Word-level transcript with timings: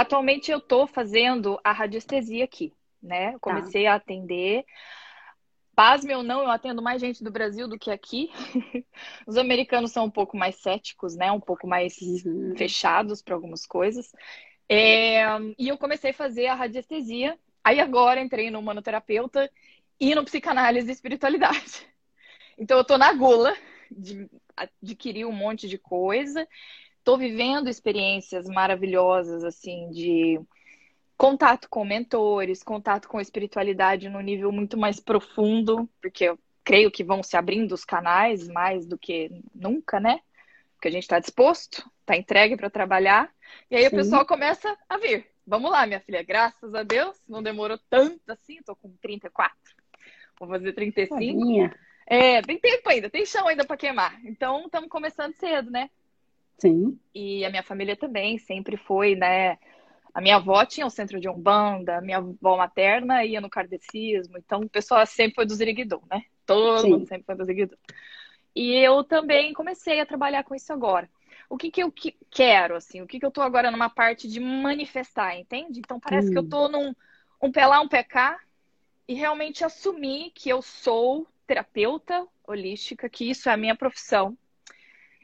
atualmente 0.00 0.50
eu 0.50 0.60
tô 0.60 0.86
fazendo 0.86 1.58
a 1.64 1.72
radiestesia 1.72 2.44
aqui, 2.44 2.72
né? 3.02 3.34
Eu 3.34 3.40
comecei 3.40 3.84
tá. 3.84 3.92
a 3.92 3.94
atender. 3.96 4.64
Pasme 5.74 6.14
ou 6.14 6.22
não, 6.22 6.40
eu 6.42 6.50
atendo 6.50 6.80
mais 6.80 7.00
gente 7.00 7.22
do 7.22 7.30
Brasil 7.30 7.68
do 7.68 7.78
que 7.78 7.90
aqui. 7.90 8.30
Os 9.26 9.36
americanos 9.36 9.92
são 9.92 10.06
um 10.06 10.10
pouco 10.10 10.36
mais 10.36 10.56
céticos, 10.56 11.14
né? 11.16 11.30
Um 11.30 11.40
pouco 11.40 11.66
mais 11.66 11.96
uhum. 12.24 12.54
fechados 12.56 13.20
para 13.20 13.34
algumas 13.34 13.66
coisas. 13.66 14.10
É, 14.68 15.24
e 15.58 15.68
eu 15.68 15.78
comecei 15.78 16.10
a 16.10 16.14
fazer 16.14 16.46
a 16.46 16.54
radiestesia. 16.54 17.38
Aí 17.62 17.80
agora 17.80 18.20
entrei 18.20 18.50
no 18.50 18.62
manoterapeuta 18.62 19.50
e 19.98 20.14
no 20.14 20.24
psicanálise 20.24 20.88
e 20.88 20.92
espiritualidade. 20.92 21.86
Então 22.58 22.78
eu 22.78 22.84
tô 22.84 22.96
na 22.96 23.12
gula 23.12 23.54
de 23.90 24.26
adquirir 24.56 25.26
um 25.26 25.32
monte 25.32 25.68
de 25.68 25.76
coisa. 25.76 26.48
Tô 27.06 27.16
vivendo 27.16 27.68
experiências 27.68 28.48
maravilhosas, 28.48 29.44
assim, 29.44 29.88
de 29.90 30.40
contato 31.16 31.68
com 31.70 31.84
mentores, 31.84 32.64
contato 32.64 33.06
com 33.06 33.20
espiritualidade 33.20 34.08
no 34.08 34.20
nível 34.20 34.50
muito 34.50 34.76
mais 34.76 34.98
profundo, 34.98 35.88
porque 36.02 36.24
eu 36.24 36.38
creio 36.64 36.90
que 36.90 37.04
vão 37.04 37.22
se 37.22 37.36
abrindo 37.36 37.70
os 37.70 37.84
canais 37.84 38.48
mais 38.48 38.84
do 38.84 38.98
que 38.98 39.30
nunca, 39.54 40.00
né? 40.00 40.18
Porque 40.74 40.88
a 40.88 40.90
gente 40.90 41.04
está 41.04 41.20
disposto, 41.20 41.88
está 42.00 42.16
entregue 42.16 42.56
para 42.56 42.68
trabalhar, 42.68 43.32
e 43.70 43.76
aí 43.76 43.82
Sim. 43.82 43.86
o 43.86 43.98
pessoal 43.98 44.26
começa 44.26 44.76
a 44.88 44.98
vir. 44.98 45.28
Vamos 45.46 45.70
lá, 45.70 45.86
minha 45.86 46.00
filha, 46.00 46.24
graças 46.24 46.74
a 46.74 46.82
Deus, 46.82 47.16
não 47.28 47.40
demorou 47.40 47.78
tanto 47.88 48.20
assim, 48.32 48.58
tô 48.64 48.74
com 48.74 48.90
34, 49.00 49.56
vou 50.40 50.48
fazer 50.48 50.72
35. 50.72 51.14
Minha. 51.20 51.72
É, 52.04 52.42
tem 52.42 52.58
tempo 52.58 52.88
ainda, 52.88 53.08
tem 53.08 53.24
chão 53.24 53.46
ainda 53.46 53.64
para 53.64 53.76
queimar. 53.76 54.20
Então, 54.24 54.64
estamos 54.64 54.88
começando 54.88 55.34
cedo, 55.34 55.70
né? 55.70 55.88
Sim. 56.58 56.98
E 57.14 57.44
a 57.44 57.50
minha 57.50 57.62
família 57.62 57.96
também 57.96 58.38
sempre 58.38 58.76
foi, 58.76 59.14
né? 59.14 59.58
A 60.14 60.20
minha 60.20 60.36
avó 60.36 60.64
tinha 60.64 60.86
o 60.86 60.90
centro 60.90 61.20
de 61.20 61.28
Umbanda, 61.28 61.98
a 61.98 62.00
minha 62.00 62.18
avó 62.18 62.56
materna 62.56 63.24
ia 63.24 63.40
no 63.40 63.50
kardecismo, 63.50 64.38
então 64.38 64.60
o 64.60 64.68
pessoal 64.68 65.04
sempre 65.06 65.34
foi 65.34 65.46
do 65.46 65.54
Ziriguidum, 65.54 66.00
né? 66.10 66.24
Todo 66.46 66.80
Sim. 66.80 66.90
mundo 66.90 67.06
sempre 67.06 67.26
foi 67.26 67.34
do 67.34 67.44
Ziriguidum. 67.44 67.76
E 68.54 68.74
eu 68.74 69.04
também 69.04 69.52
comecei 69.52 70.00
a 70.00 70.06
trabalhar 70.06 70.42
com 70.44 70.54
isso 70.54 70.72
agora. 70.72 71.08
O 71.50 71.58
que, 71.58 71.70
que 71.70 71.82
eu 71.82 71.92
que 71.92 72.16
quero, 72.30 72.76
assim? 72.76 73.02
O 73.02 73.06
que, 73.06 73.20
que 73.20 73.26
eu 73.26 73.30
tô 73.30 73.42
agora 73.42 73.70
numa 73.70 73.90
parte 73.90 74.26
de 74.26 74.40
manifestar, 74.40 75.38
entende? 75.38 75.80
Então 75.80 76.00
parece 76.00 76.28
hum. 76.28 76.32
que 76.32 76.38
eu 76.38 76.42
hum. 76.42 76.48
tô 76.48 76.68
num 76.68 76.94
um 77.42 77.52
pé 77.52 77.66
lá, 77.66 77.80
um 77.80 77.88
pé 77.88 78.02
cá, 78.02 78.40
e 79.06 79.14
realmente 79.14 79.64
assumir 79.64 80.32
que 80.34 80.48
eu 80.48 80.62
sou 80.62 81.26
terapeuta 81.46 82.26
holística, 82.46 83.08
que 83.08 83.28
isso 83.28 83.48
é 83.48 83.52
a 83.52 83.56
minha 83.56 83.76
profissão. 83.76 84.36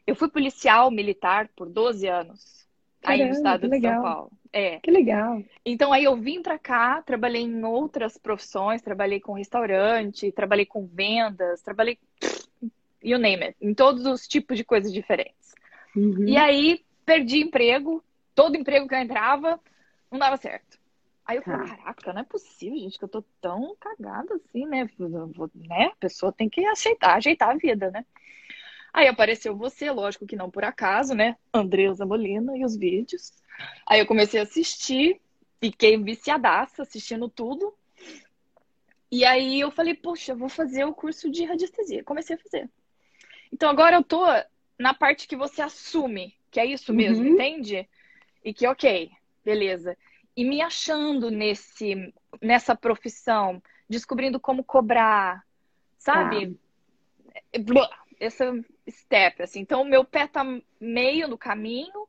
Eu 0.06 0.16
fui 0.16 0.28
policial 0.28 0.90
militar 0.90 1.48
por 1.54 1.68
12 1.68 2.08
anos, 2.08 2.66
Caramba, 3.00 3.24
aí 3.24 3.28
no 3.28 3.36
estado 3.36 3.68
de 3.68 3.80
São 3.80 4.02
Paulo. 4.02 4.32
É. 4.52 4.78
Que 4.80 4.90
legal. 4.90 5.42
Então 5.64 5.92
aí 5.92 6.04
eu 6.04 6.16
vim 6.16 6.42
para 6.42 6.58
cá, 6.58 7.00
trabalhei 7.02 7.42
em 7.42 7.64
outras 7.64 8.18
profissões, 8.18 8.82
trabalhei 8.82 9.20
com 9.20 9.32
restaurante, 9.32 10.30
trabalhei 10.32 10.66
com 10.66 10.86
vendas, 10.86 11.62
trabalhei 11.62 11.98
you 13.02 13.18
name 13.18 13.44
it, 13.44 13.56
em 13.60 13.72
todos 13.72 14.04
os 14.04 14.28
tipos 14.28 14.56
de 14.56 14.64
coisas 14.64 14.92
diferentes. 14.92 15.54
Uhum. 15.96 16.26
E 16.26 16.36
aí 16.36 16.84
perdi 17.04 17.40
emprego, 17.40 18.04
todo 18.34 18.56
emprego 18.56 18.86
que 18.86 18.94
eu 18.94 18.98
entrava 18.98 19.58
não 20.10 20.18
dava 20.18 20.36
certo. 20.36 20.78
Aí 21.24 21.36
eu 21.36 21.42
falei, 21.42 21.68
tá. 21.68 21.76
caraca, 21.76 22.12
não 22.12 22.20
é 22.20 22.24
possível, 22.24 22.78
gente, 22.78 22.98
que 22.98 23.04
eu 23.04 23.08
tô 23.08 23.24
tão 23.40 23.76
cagada 23.78 24.34
assim, 24.34 24.66
né? 24.66 24.88
né? 25.54 25.84
A 25.86 25.96
pessoa 25.96 26.32
tem 26.32 26.48
que 26.48 26.64
aceitar, 26.66 27.16
ajeitar 27.16 27.50
a 27.50 27.56
vida, 27.56 27.90
né? 27.90 28.04
Aí 28.92 29.08
apareceu 29.08 29.56
você, 29.56 29.90
lógico 29.90 30.26
que 30.26 30.36
não 30.36 30.50
por 30.50 30.64
acaso, 30.64 31.14
né? 31.14 31.36
Andreusa 31.52 32.04
Molina 32.04 32.56
e 32.56 32.64
os 32.64 32.76
vídeos. 32.76 33.32
Aí 33.86 34.00
eu 34.00 34.06
comecei 34.06 34.38
a 34.38 34.42
assistir, 34.42 35.20
fiquei 35.60 35.96
viciadaça 35.96 36.82
assistindo 36.82 37.28
tudo. 37.28 37.74
E 39.10 39.24
aí 39.24 39.60
eu 39.60 39.70
falei, 39.70 39.94
poxa, 39.94 40.32
eu 40.32 40.36
vou 40.36 40.48
fazer 40.48 40.84
o 40.84 40.94
curso 40.94 41.30
de 41.30 41.44
radiestesia. 41.44 42.04
Comecei 42.04 42.36
a 42.36 42.38
fazer. 42.38 42.68
Então 43.52 43.68
agora 43.70 43.96
eu 43.96 44.02
tô 44.02 44.24
na 44.78 44.92
parte 44.92 45.28
que 45.28 45.36
você 45.36 45.62
assume 45.62 46.34
que 46.52 46.60
é 46.60 46.66
isso 46.66 46.92
mesmo, 46.92 47.24
uhum. 47.24 47.32
entende? 47.32 47.88
E 48.44 48.52
que, 48.52 48.66
ok, 48.66 49.10
beleza. 49.42 49.96
E 50.36 50.44
me 50.44 50.60
achando 50.60 51.30
nesse, 51.30 52.12
nessa 52.40 52.76
profissão, 52.76 53.60
descobrindo 53.88 54.38
como 54.38 54.62
cobrar, 54.62 55.42
sabe? 55.96 56.54
Ah. 57.54 57.98
Essa 58.20 58.52
step, 58.90 59.42
assim. 59.42 59.60
Então, 59.60 59.82
o 59.82 59.88
meu 59.88 60.04
pé 60.04 60.26
tá 60.26 60.44
meio 60.80 61.28
no 61.28 61.38
caminho 61.38 62.06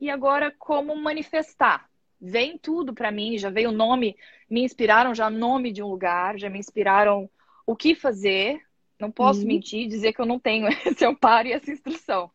e 0.00 0.10
agora 0.10 0.50
como 0.50 0.94
manifestar. 0.96 1.88
Vem 2.20 2.56
tudo 2.56 2.94
para 2.94 3.10
mim, 3.10 3.38
já 3.38 3.50
veio 3.50 3.68
o 3.68 3.72
nome, 3.72 4.16
me 4.48 4.62
inspiraram 4.62 5.14
já 5.14 5.28
nome 5.28 5.70
de 5.70 5.82
um 5.82 5.88
lugar, 5.88 6.38
já 6.38 6.48
me 6.48 6.58
inspiraram 6.58 7.28
o 7.66 7.76
que 7.76 7.94
fazer. 7.94 8.62
Não 8.98 9.10
posso 9.10 9.40
uhum. 9.40 9.46
mentir, 9.46 9.88
dizer 9.88 10.12
que 10.12 10.20
eu 10.20 10.26
não 10.26 10.38
tenho 10.38 10.66
esse 10.86 11.04
amparo 11.04 11.48
e 11.48 11.52
essa 11.52 11.70
instrução. 11.70 12.30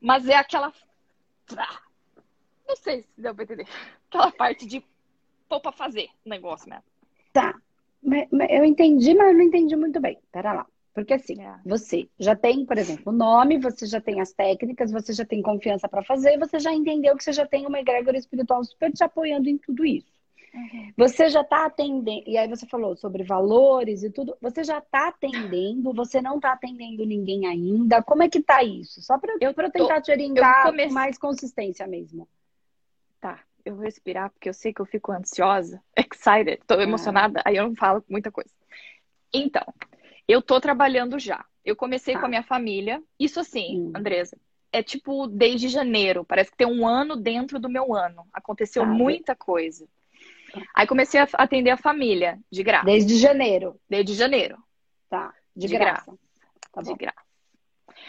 Mas 0.00 0.28
é 0.28 0.34
aquela. 0.34 0.72
Não 2.66 2.76
sei 2.76 3.02
se 3.02 3.20
deu 3.20 3.34
pra 3.34 3.44
entender. 3.44 3.66
Aquela 4.08 4.32
parte 4.32 4.66
de 4.66 4.84
pôr 5.48 5.60
pra 5.60 5.72
fazer 5.72 6.08
o 6.24 6.28
negócio 6.28 6.68
mesmo. 6.68 6.84
Tá. 7.32 7.54
Eu 8.50 8.64
entendi, 8.64 9.14
mas 9.14 9.34
não 9.34 9.42
entendi 9.42 9.76
muito 9.76 10.00
bem. 10.00 10.18
Pera 10.32 10.52
lá. 10.52 10.66
Porque 10.96 11.12
assim, 11.12 11.42
é. 11.42 11.54
você 11.62 12.08
já 12.18 12.34
tem, 12.34 12.64
por 12.64 12.78
exemplo, 12.78 13.12
o 13.12 13.14
nome, 13.14 13.58
você 13.58 13.84
já 13.84 14.00
tem 14.00 14.18
as 14.18 14.32
técnicas, 14.32 14.90
você 14.90 15.12
já 15.12 15.26
tem 15.26 15.42
confiança 15.42 15.86
para 15.86 16.02
fazer, 16.02 16.38
você 16.38 16.58
já 16.58 16.72
entendeu 16.72 17.14
que 17.14 17.22
você 17.22 17.34
já 17.34 17.44
tem 17.44 17.66
uma 17.66 17.78
egrégora 17.78 18.16
espiritual 18.16 18.64
super 18.64 18.90
te 18.90 19.04
apoiando 19.04 19.46
em 19.46 19.58
tudo 19.58 19.84
isso. 19.84 20.10
Uhum. 20.54 20.92
Você 20.96 21.28
já 21.28 21.42
está 21.42 21.66
atendendo, 21.66 22.22
e 22.26 22.38
aí 22.38 22.48
você 22.48 22.64
falou 22.66 22.96
sobre 22.96 23.22
valores 23.24 24.02
e 24.04 24.10
tudo, 24.10 24.38
você 24.40 24.64
já 24.64 24.78
está 24.78 25.08
atendendo, 25.08 25.92
você 25.92 26.22
não 26.22 26.36
está 26.36 26.52
atendendo 26.52 27.04
ninguém 27.04 27.44
ainda. 27.46 28.02
Como 28.02 28.22
é 28.22 28.28
que 28.30 28.40
tá 28.40 28.64
isso? 28.64 29.02
Só 29.02 29.18
para 29.18 29.34
eu, 29.38 29.52
eu 29.54 29.70
tentar 29.70 30.00
te 30.00 30.10
orientar 30.10 30.62
comece... 30.62 30.88
com 30.88 30.94
mais 30.94 31.18
consistência 31.18 31.86
mesmo. 31.86 32.26
Tá, 33.20 33.40
eu 33.66 33.74
vou 33.74 33.84
respirar, 33.84 34.30
porque 34.30 34.48
eu 34.48 34.54
sei 34.54 34.72
que 34.72 34.80
eu 34.80 34.86
fico 34.86 35.12
ansiosa, 35.12 35.78
excited, 35.94 36.58
tô 36.66 36.72
ah. 36.72 36.82
emocionada, 36.82 37.42
aí 37.44 37.56
eu 37.56 37.68
não 37.68 37.76
falo 37.76 38.02
muita 38.08 38.32
coisa. 38.32 38.50
Então, 39.30 39.66
eu 40.28 40.42
tô 40.42 40.60
trabalhando 40.60 41.18
já. 41.18 41.44
Eu 41.64 41.76
comecei 41.76 42.14
tá. 42.14 42.20
com 42.20 42.26
a 42.26 42.28
minha 42.28 42.42
família. 42.42 43.02
Isso 43.18 43.40
assim, 43.40 43.80
hum. 43.80 43.92
Andresa, 43.94 44.36
é 44.72 44.82
tipo 44.82 45.26
desde 45.26 45.68
janeiro. 45.68 46.24
Parece 46.24 46.50
que 46.50 46.56
tem 46.56 46.66
um 46.66 46.86
ano 46.86 47.16
dentro 47.16 47.58
do 47.58 47.68
meu 47.68 47.94
ano. 47.94 48.26
Aconteceu 48.32 48.82
tá. 48.82 48.88
muita 48.88 49.34
coisa. 49.34 49.86
Tá. 50.52 50.60
Aí 50.74 50.86
comecei 50.86 51.20
a 51.20 51.28
atender 51.34 51.70
a 51.70 51.76
família, 51.76 52.38
de 52.50 52.62
graça. 52.62 52.86
Desde 52.86 53.16
janeiro. 53.16 53.80
Desde 53.88 54.14
janeiro. 54.14 54.56
Tá. 55.08 55.34
De, 55.54 55.66
de 55.66 55.76
graça. 55.76 56.04
graça. 56.06 56.18
Tá 56.72 56.82
de 56.82 56.94
graça. 56.94 57.26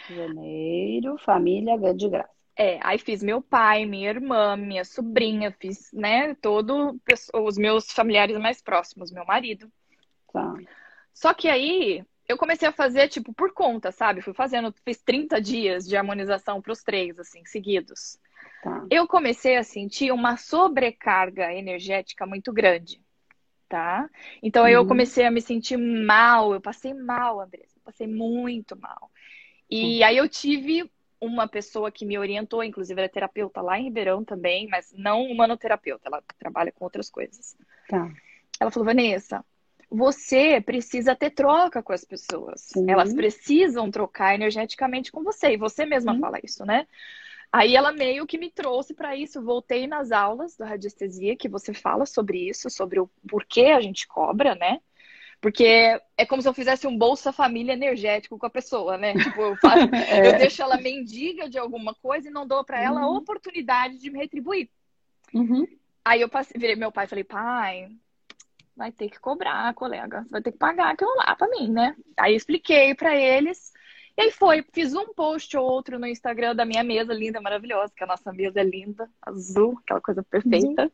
Janeiro, 0.08 1.18
família 1.18 1.76
de 1.94 2.08
graça. 2.08 2.38
É, 2.56 2.80
aí 2.82 2.98
fiz 2.98 3.22
meu 3.22 3.40
pai, 3.40 3.86
minha 3.86 4.10
irmã, 4.10 4.56
minha 4.56 4.84
sobrinha, 4.84 5.54
fiz, 5.60 5.92
né, 5.92 6.34
todo 6.34 7.00
os 7.32 7.56
meus 7.56 7.92
familiares 7.92 8.36
mais 8.36 8.60
próximos, 8.60 9.12
meu 9.12 9.24
marido. 9.24 9.70
Tá. 10.32 10.54
Só 11.18 11.34
que 11.34 11.48
aí 11.48 12.04
eu 12.28 12.38
comecei 12.38 12.68
a 12.68 12.72
fazer, 12.72 13.08
tipo, 13.08 13.32
por 13.32 13.52
conta, 13.52 13.90
sabe? 13.90 14.20
Fui 14.20 14.32
fazendo, 14.32 14.72
fiz 14.84 15.02
30 15.02 15.40
dias 15.40 15.84
de 15.84 15.96
harmonização 15.96 16.62
para 16.62 16.70
os 16.70 16.80
três, 16.80 17.18
assim, 17.18 17.44
seguidos. 17.44 18.20
Tá. 18.62 18.86
Eu 18.88 19.04
comecei 19.08 19.56
a 19.56 19.64
sentir 19.64 20.12
uma 20.12 20.36
sobrecarga 20.36 21.52
energética 21.52 22.24
muito 22.24 22.52
grande, 22.52 23.02
tá? 23.68 24.08
Então 24.40 24.62
uhum. 24.62 24.68
eu 24.68 24.86
comecei 24.86 25.26
a 25.26 25.30
me 25.30 25.40
sentir 25.40 25.76
mal, 25.76 26.54
eu 26.54 26.60
passei 26.60 26.94
mal, 26.94 27.40
Andressa, 27.40 27.80
passei 27.84 28.06
muito 28.06 28.78
mal. 28.78 29.10
E 29.68 29.98
uhum. 29.98 30.06
aí 30.06 30.16
eu 30.18 30.28
tive 30.28 30.88
uma 31.20 31.48
pessoa 31.48 31.90
que 31.90 32.06
me 32.06 32.16
orientou, 32.16 32.62
inclusive 32.62 32.96
ela 32.96 33.06
é 33.06 33.08
terapeuta 33.08 33.60
lá 33.60 33.76
em 33.76 33.84
Ribeirão 33.84 34.22
também, 34.22 34.68
mas 34.68 34.94
não 34.96 35.24
humanoterapeuta, 35.24 36.06
ela 36.06 36.22
trabalha 36.38 36.70
com 36.70 36.84
outras 36.84 37.10
coisas. 37.10 37.56
Tá. 37.88 38.08
Ela 38.60 38.70
falou, 38.70 38.86
Vanessa, 38.86 39.44
você 39.90 40.60
precisa 40.60 41.16
ter 41.16 41.30
troca 41.30 41.82
com 41.82 41.92
as 41.92 42.04
pessoas. 42.04 42.60
Sim. 42.60 42.90
Elas 42.90 43.14
precisam 43.14 43.90
trocar 43.90 44.34
energeticamente 44.34 45.10
com 45.10 45.22
você. 45.22 45.52
E 45.52 45.56
você 45.56 45.86
mesma 45.86 46.14
Sim. 46.14 46.20
fala 46.20 46.38
isso, 46.42 46.64
né? 46.64 46.86
Aí 47.50 47.74
ela 47.74 47.92
meio 47.92 48.26
que 48.26 48.36
me 48.36 48.50
trouxe 48.50 48.92
para 48.92 49.16
isso. 49.16 49.42
Voltei 49.42 49.86
nas 49.86 50.12
aulas 50.12 50.56
da 50.56 50.66
radiestesia, 50.66 51.36
que 51.36 51.48
você 51.48 51.72
fala 51.72 52.04
sobre 52.04 52.48
isso, 52.48 52.68
sobre 52.68 53.00
o 53.00 53.08
porquê 53.26 53.66
a 53.66 53.80
gente 53.80 54.06
cobra, 54.06 54.54
né? 54.54 54.80
Porque 55.40 55.98
é 56.16 56.26
como 56.26 56.42
se 56.42 56.48
eu 56.48 56.52
fizesse 56.52 56.86
um 56.86 56.98
Bolsa 56.98 57.32
Família 57.32 57.72
energético 57.72 58.36
com 58.38 58.44
a 58.44 58.50
pessoa, 58.50 58.98
né? 58.98 59.14
Tipo, 59.14 59.40
eu, 59.40 59.56
faço, 59.56 59.78
é. 59.94 60.28
eu 60.28 60.38
deixo 60.38 60.60
ela 60.60 60.76
mendiga 60.76 61.48
de 61.48 61.56
alguma 61.56 61.94
coisa 61.94 62.28
e 62.28 62.32
não 62.32 62.46
dou 62.46 62.64
para 62.64 62.82
ela 62.82 63.00
a 63.00 63.08
uhum. 63.08 63.16
oportunidade 63.16 63.98
de 63.98 64.10
me 64.10 64.18
retribuir. 64.18 64.68
Uhum. 65.32 65.66
Aí 66.04 66.20
eu 66.20 66.28
passei, 66.28 66.58
virei 66.58 66.74
meu 66.74 66.90
pai 66.90 67.04
e 67.04 67.08
falei, 67.08 67.24
pai, 67.24 67.88
vai 68.78 68.92
ter 68.92 69.10
que 69.10 69.18
cobrar, 69.18 69.74
colega, 69.74 70.24
vai 70.30 70.40
ter 70.40 70.52
que 70.52 70.58
pagar 70.58 70.92
aquilo 70.92 71.12
lá 71.16 71.34
para 71.34 71.48
mim, 71.48 71.68
né? 71.68 71.96
Aí 72.16 72.36
expliquei 72.36 72.94
para 72.94 73.14
eles 73.14 73.72
E 74.16 74.22
aí 74.22 74.30
foi, 74.30 74.64
fiz 74.72 74.94
um 74.94 75.12
post 75.12 75.56
ou 75.56 75.64
outro 75.64 75.98
no 75.98 76.06
Instagram 76.06 76.54
da 76.54 76.64
minha 76.64 76.84
mesa 76.84 77.12
linda, 77.12 77.40
maravilhosa, 77.40 77.92
que 77.94 78.04
a 78.04 78.06
nossa 78.06 78.32
mesa 78.32 78.60
é 78.60 78.64
linda, 78.64 79.10
azul, 79.20 79.76
aquela 79.82 80.00
coisa 80.00 80.22
perfeita. 80.22 80.84
Uhum. 80.84 80.90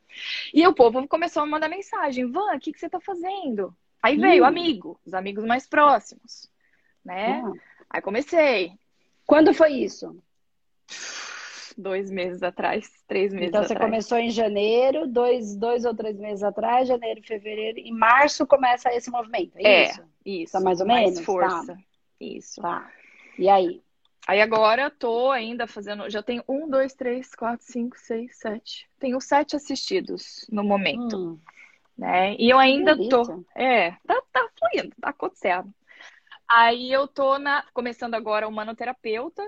E 0.55 0.67
o 0.67 0.75
povo 0.75 1.07
começou 1.07 1.43
a 1.43 1.47
mandar 1.47 1.69
mensagem: 1.69 2.31
Van, 2.31 2.57
o 2.57 2.59
que, 2.59 2.73
que 2.73 2.81
você 2.81 2.89
tá 2.89 2.99
fazendo? 3.01 3.77
Aí 4.03 4.17
veio 4.17 4.43
uhum. 4.43 4.49
amigo, 4.49 5.01
os 5.05 5.13
amigos 5.13 5.45
mais 5.45 5.67
próximos, 5.67 6.51
né? 7.05 7.43
Uhum. 7.43 7.55
Aí 7.91 8.01
comecei. 8.01 8.73
Quando 9.27 9.55
foi 9.55 9.73
isso? 9.73 10.17
Dois 11.76 12.11
meses 12.11 12.43
atrás, 12.43 12.88
três 13.06 13.32
meses 13.32 13.49
então, 13.49 13.62
atrás. 13.62 13.71
Então 13.71 13.82
você 13.82 13.91
começou 13.91 14.19
em 14.19 14.31
janeiro, 14.31 15.06
dois, 15.09 15.56
dois 15.56 15.85
ou 15.85 15.94
três 15.94 16.17
meses 16.19 16.43
atrás, 16.43 16.87
janeiro, 16.87 17.21
fevereiro, 17.23 17.79
em 17.79 17.93
março 17.93 18.47
começa 18.47 18.94
esse 18.94 19.11
movimento. 19.11 19.56
É, 19.56 19.62
é 19.62 19.91
isso? 19.91 20.03
Isso. 20.25 20.53
Tá 20.53 20.61
mais 20.61 20.81
ou 20.81 20.87
menos? 20.87 21.15
Mais 21.15 21.21
força. 21.21 21.75
Tá. 21.75 21.79
Isso. 22.21 22.61
Tá. 22.61 22.91
E 23.38 23.49
aí? 23.49 23.82
Aí 24.26 24.41
agora 24.41 24.91
tô 24.91 25.31
ainda 25.31 25.67
fazendo. 25.67 26.09
Já 26.09 26.23
tenho 26.23 26.43
um, 26.49 26.69
dois, 26.69 26.94
três, 26.94 27.35
quatro, 27.35 27.67
cinco, 27.67 27.99
seis, 27.99 28.38
sete. 28.38 28.88
Tenho 28.99 29.20
sete 29.20 29.55
assistidos 29.55 30.47
no 30.50 30.65
momento. 30.65 31.17
Hum. 31.17 31.38
Né? 31.97 32.35
E 32.38 32.50
eu 32.50 32.59
ainda 32.59 32.97
tô. 33.09 33.44
É, 33.55 33.93
tá, 34.06 34.23
tá 34.32 34.49
fluindo, 34.59 34.94
tá 35.00 35.11
acontecendo. 35.11 35.73
Aí 36.49 36.91
eu 36.91 37.06
tô 37.06 37.38
na, 37.38 37.65
começando 37.73 38.15
agora 38.15 38.49
o 38.49 38.53
manoterapeuta, 38.53 39.43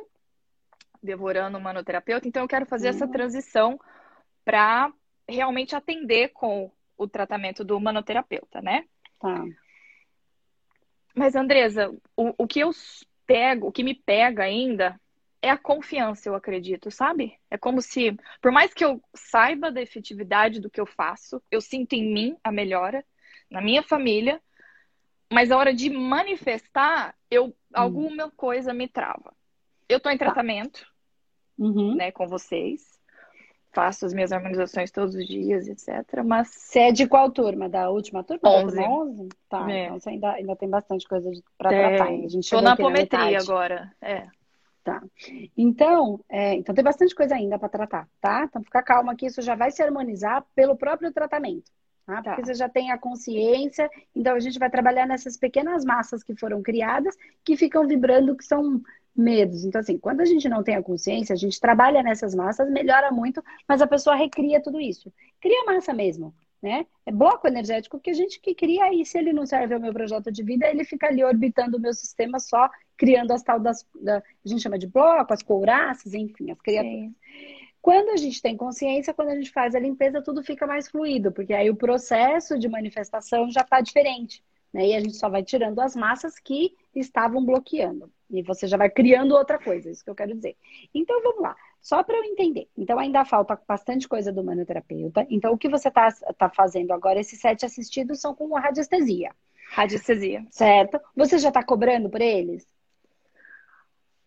devorando 1.07 1.57
o 1.57 1.61
manoterapeuta, 1.61 2.29
então 2.29 2.43
eu 2.43 2.49
quero 2.49 2.67
fazer 2.67 2.89
essa 2.89 3.09
transição 3.09 3.81
para 4.45 4.93
realmente 5.29 5.75
atender 5.75 6.29
com 6.29 6.71
o 6.99 7.09
tratamento 7.09 7.65
do 7.65 7.81
manoterapeuta, 7.81 8.61
né? 8.61 8.85
Tá. 9.19 9.45
Mas, 11.15 11.35
Andresa, 11.35 11.91
o, 12.17 12.35
o 12.37 12.47
que 12.47 12.61
eu 12.61 12.71
pego, 13.27 13.69
o 13.69 13.73
que 13.73 13.83
me 13.83 13.95
pega 13.95 14.45
ainda 14.45 15.01
é 15.41 15.51
a 15.51 15.57
confiança, 15.57 16.29
eu 16.29 16.35
acredito, 16.35 16.91
sabe? 16.91 17.39
É 17.51 17.57
como 17.57 17.81
se, 17.81 18.17
por 18.41 18.53
mais 18.53 18.75
que 18.75 18.85
eu 18.85 19.03
saiba 19.15 19.71
da 19.71 19.81
efetividade 19.81 20.61
do 20.61 20.71
que 20.71 20.81
eu 20.81 20.87
faço, 20.87 21.43
eu 21.51 21.61
sinto 21.61 21.95
em 21.95 22.13
mim 22.13 22.37
a 22.43 22.53
melhora, 22.53 23.05
na 23.51 23.61
minha 23.61 23.83
família, 23.83 24.41
mas 25.33 25.51
a 25.51 25.57
hora 25.57 25.75
de 25.75 25.91
manifestar, 25.91 27.15
eu 27.31 27.47
hum. 27.47 27.55
alguma 27.73 28.31
coisa 28.31 28.73
me 28.73 28.89
trava. 28.89 29.35
Eu 29.89 30.01
tô 30.01 30.11
em 30.11 30.19
tá. 30.19 30.27
tratamento. 30.27 30.87
Uhum. 31.59 31.95
né, 31.95 32.11
com 32.11 32.27
vocês. 32.27 32.97
Faço 33.73 34.07
as 34.07 34.15
minhas 34.15 34.33
harmonizações 34.33 34.91
todos 34.91 35.15
os 35.15 35.27
dias, 35.27 35.69
etc. 35.69 36.25
Mas. 36.25 36.49
Você 36.49 36.79
é 36.79 36.93
de 36.93 37.07
qual 37.07 37.31
turma? 37.31 37.69
Da 37.69 37.91
última 37.91 38.25
turma? 38.25 38.41
11. 38.49 38.81
11? 38.81 39.29
Tá, 39.51 39.71
é. 39.71 39.85
então 39.85 40.01
você 40.01 40.11
ainda, 40.11 40.33
ainda 40.33 40.57
tem 40.57 40.69
bastante 40.69 41.07
coisa 41.07 41.31
para 41.59 41.69
tratar. 41.69 42.09
A 42.09 42.29
gente 42.29 42.49
Tô 42.49 42.61
na 42.63 42.73
apometria 42.73 43.33
na 43.33 43.39
agora. 43.39 43.93
É. 44.01 44.29
Tá. 44.83 45.03
Então, 45.57 46.21
é, 46.29 46.55
então 46.55 46.73
tem 46.73 46.85
bastante 46.85 47.13
coisa 47.13 47.35
ainda 47.35 47.59
para 47.59 47.69
tratar, 47.69 48.09
tá? 48.21 48.45
Então 48.49 48.63
fica 48.63 48.81
calma 48.85 49.17
que 49.17 49.27
isso 49.27 49.43
já 49.43 49.57
vai 49.57 49.73
se 49.73 49.83
harmonizar 49.83 50.47
pelo 50.55 50.77
próprio 50.77 51.13
tratamento. 51.13 51.71
Tá? 52.07 52.23
Porque 52.23 52.41
tá. 52.41 52.47
você 52.47 52.55
já 52.55 52.69
tem 52.69 52.93
a 52.93 52.99
consciência, 52.99 53.91
então 54.15 54.37
a 54.37 54.39
gente 54.39 54.61
vai 54.61 54.71
trabalhar 54.71 55.05
nessas 55.05 55.37
pequenas 55.37 55.85
massas 55.85 56.23
que 56.23 56.37
foram 56.37 56.63
criadas, 56.63 57.17
que 57.45 57.57
ficam 57.57 57.85
vibrando, 57.85 58.37
que 58.37 58.45
são 58.45 58.81
medos. 59.17 59.65
Então, 59.65 59.81
assim, 59.81 59.99
quando 59.99 60.21
a 60.21 60.25
gente 60.25 60.49
não 60.49 60.63
tem 60.63 60.77
a 60.77 60.83
consciência, 60.83 61.33
a 61.33 61.37
gente 61.37 61.61
trabalha 61.61 62.03
nessas 62.03 62.35
massas, 62.35 62.71
melhora 62.71 63.11
muito, 63.11 63.43
mas 63.69 63.81
a 63.81 63.87
pessoa 63.87 64.17
recria 64.17 64.63
tudo 64.63 64.81
isso. 64.81 65.13
Cria 65.41 65.65
massa 65.65 65.93
mesmo, 65.93 66.35
né? 66.63 66.87
É 67.05 67.13
bloco 67.13 67.47
energético 67.47 67.99
que 67.99 68.11
a 68.11 68.15
gente 68.15 68.41
que 68.41 68.55
cria 68.55 68.93
e 68.93 69.05
se 69.05 69.19
ele 69.19 69.33
não 69.33 69.47
serve 69.47 69.75
ao 69.75 69.81
meu 69.81 69.93
projeto 69.93 70.31
de 70.31 70.43
vida, 70.43 70.67
ele 70.67 70.85
fica 70.85 71.07
ali 71.07 71.25
orbitando 71.25 71.77
o 71.77 71.81
meu 71.81 71.93
sistema 71.93 72.39
só, 72.39 72.69
criando 72.97 73.33
as 73.33 73.43
tal 73.43 73.61
das, 73.61 73.87
da, 74.01 74.19
a 74.19 74.49
gente 74.49 74.63
chama 74.63 74.79
de 74.79 74.87
bloco, 74.87 75.33
as 75.33 75.43
couraças, 75.43 76.15
enfim, 76.15 76.51
as 76.51 76.61
criaturas. 76.61 77.13
Quando 77.81 78.11
a 78.11 78.17
gente 78.17 78.43
tem 78.43 78.57
consciência, 78.57 79.15
quando 79.15 79.29
a 79.29 79.37
gente 79.37 79.53
faz 79.53 79.75
a 79.77 79.79
limpeza, 79.79 80.21
tudo 80.21 80.43
fica 80.43 80.67
mais 80.67 80.89
fluido, 80.89 81.31
porque 81.31 81.55
aí 81.55 81.71
o 81.71 81.77
processo 81.77 82.59
de 82.59 82.69
manifestação 82.69 83.49
já 83.49 83.61
está 83.61 83.81
diferente. 83.81 84.43
Né? 84.77 84.89
E 84.89 84.95
a 84.95 85.01
gente 85.01 85.17
só 85.17 85.31
vai 85.31 85.43
tirando 85.43 85.81
as 85.81 85.97
massas 85.97 86.39
que 86.39 86.77
estavam 86.95 87.43
bloqueando. 87.43 88.13
E 88.31 88.43
você 88.43 88.67
já 88.67 88.77
vai 88.77 88.91
criando 88.91 89.35
outra 89.35 89.59
coisa, 89.59 89.91
isso 89.91 90.05
que 90.05 90.11
eu 90.11 90.15
quero 90.15 90.35
dizer. 90.35 90.55
Então 90.93 91.23
vamos 91.23 91.41
lá, 91.41 91.57
só 91.81 92.03
para 92.05 92.19
eu 92.19 92.25
entender. 92.25 92.69
Então 92.77 92.99
ainda 92.99 93.25
falta 93.25 93.59
bastante 93.67 94.07
coisa 94.07 94.31
do 94.31 94.45
manoterapeuta. 94.45 95.27
Então 95.31 95.55
o 95.55 95.57
que 95.57 95.71
você 95.71 95.89
está 95.89 96.13
tá 96.37 96.51
fazendo 96.51 96.93
agora, 96.93 97.19
esses 97.19 97.41
sete 97.41 97.65
assistidos 97.65 98.21
são 98.21 98.35
com 98.35 98.53
radiestesia. 98.53 99.35
Radiestesia. 99.71 100.45
Certo? 100.51 101.01
Você 101.17 101.39
já 101.39 101.49
está 101.49 101.65
cobrando 101.65 102.11
por 102.11 102.21
eles? 102.21 102.69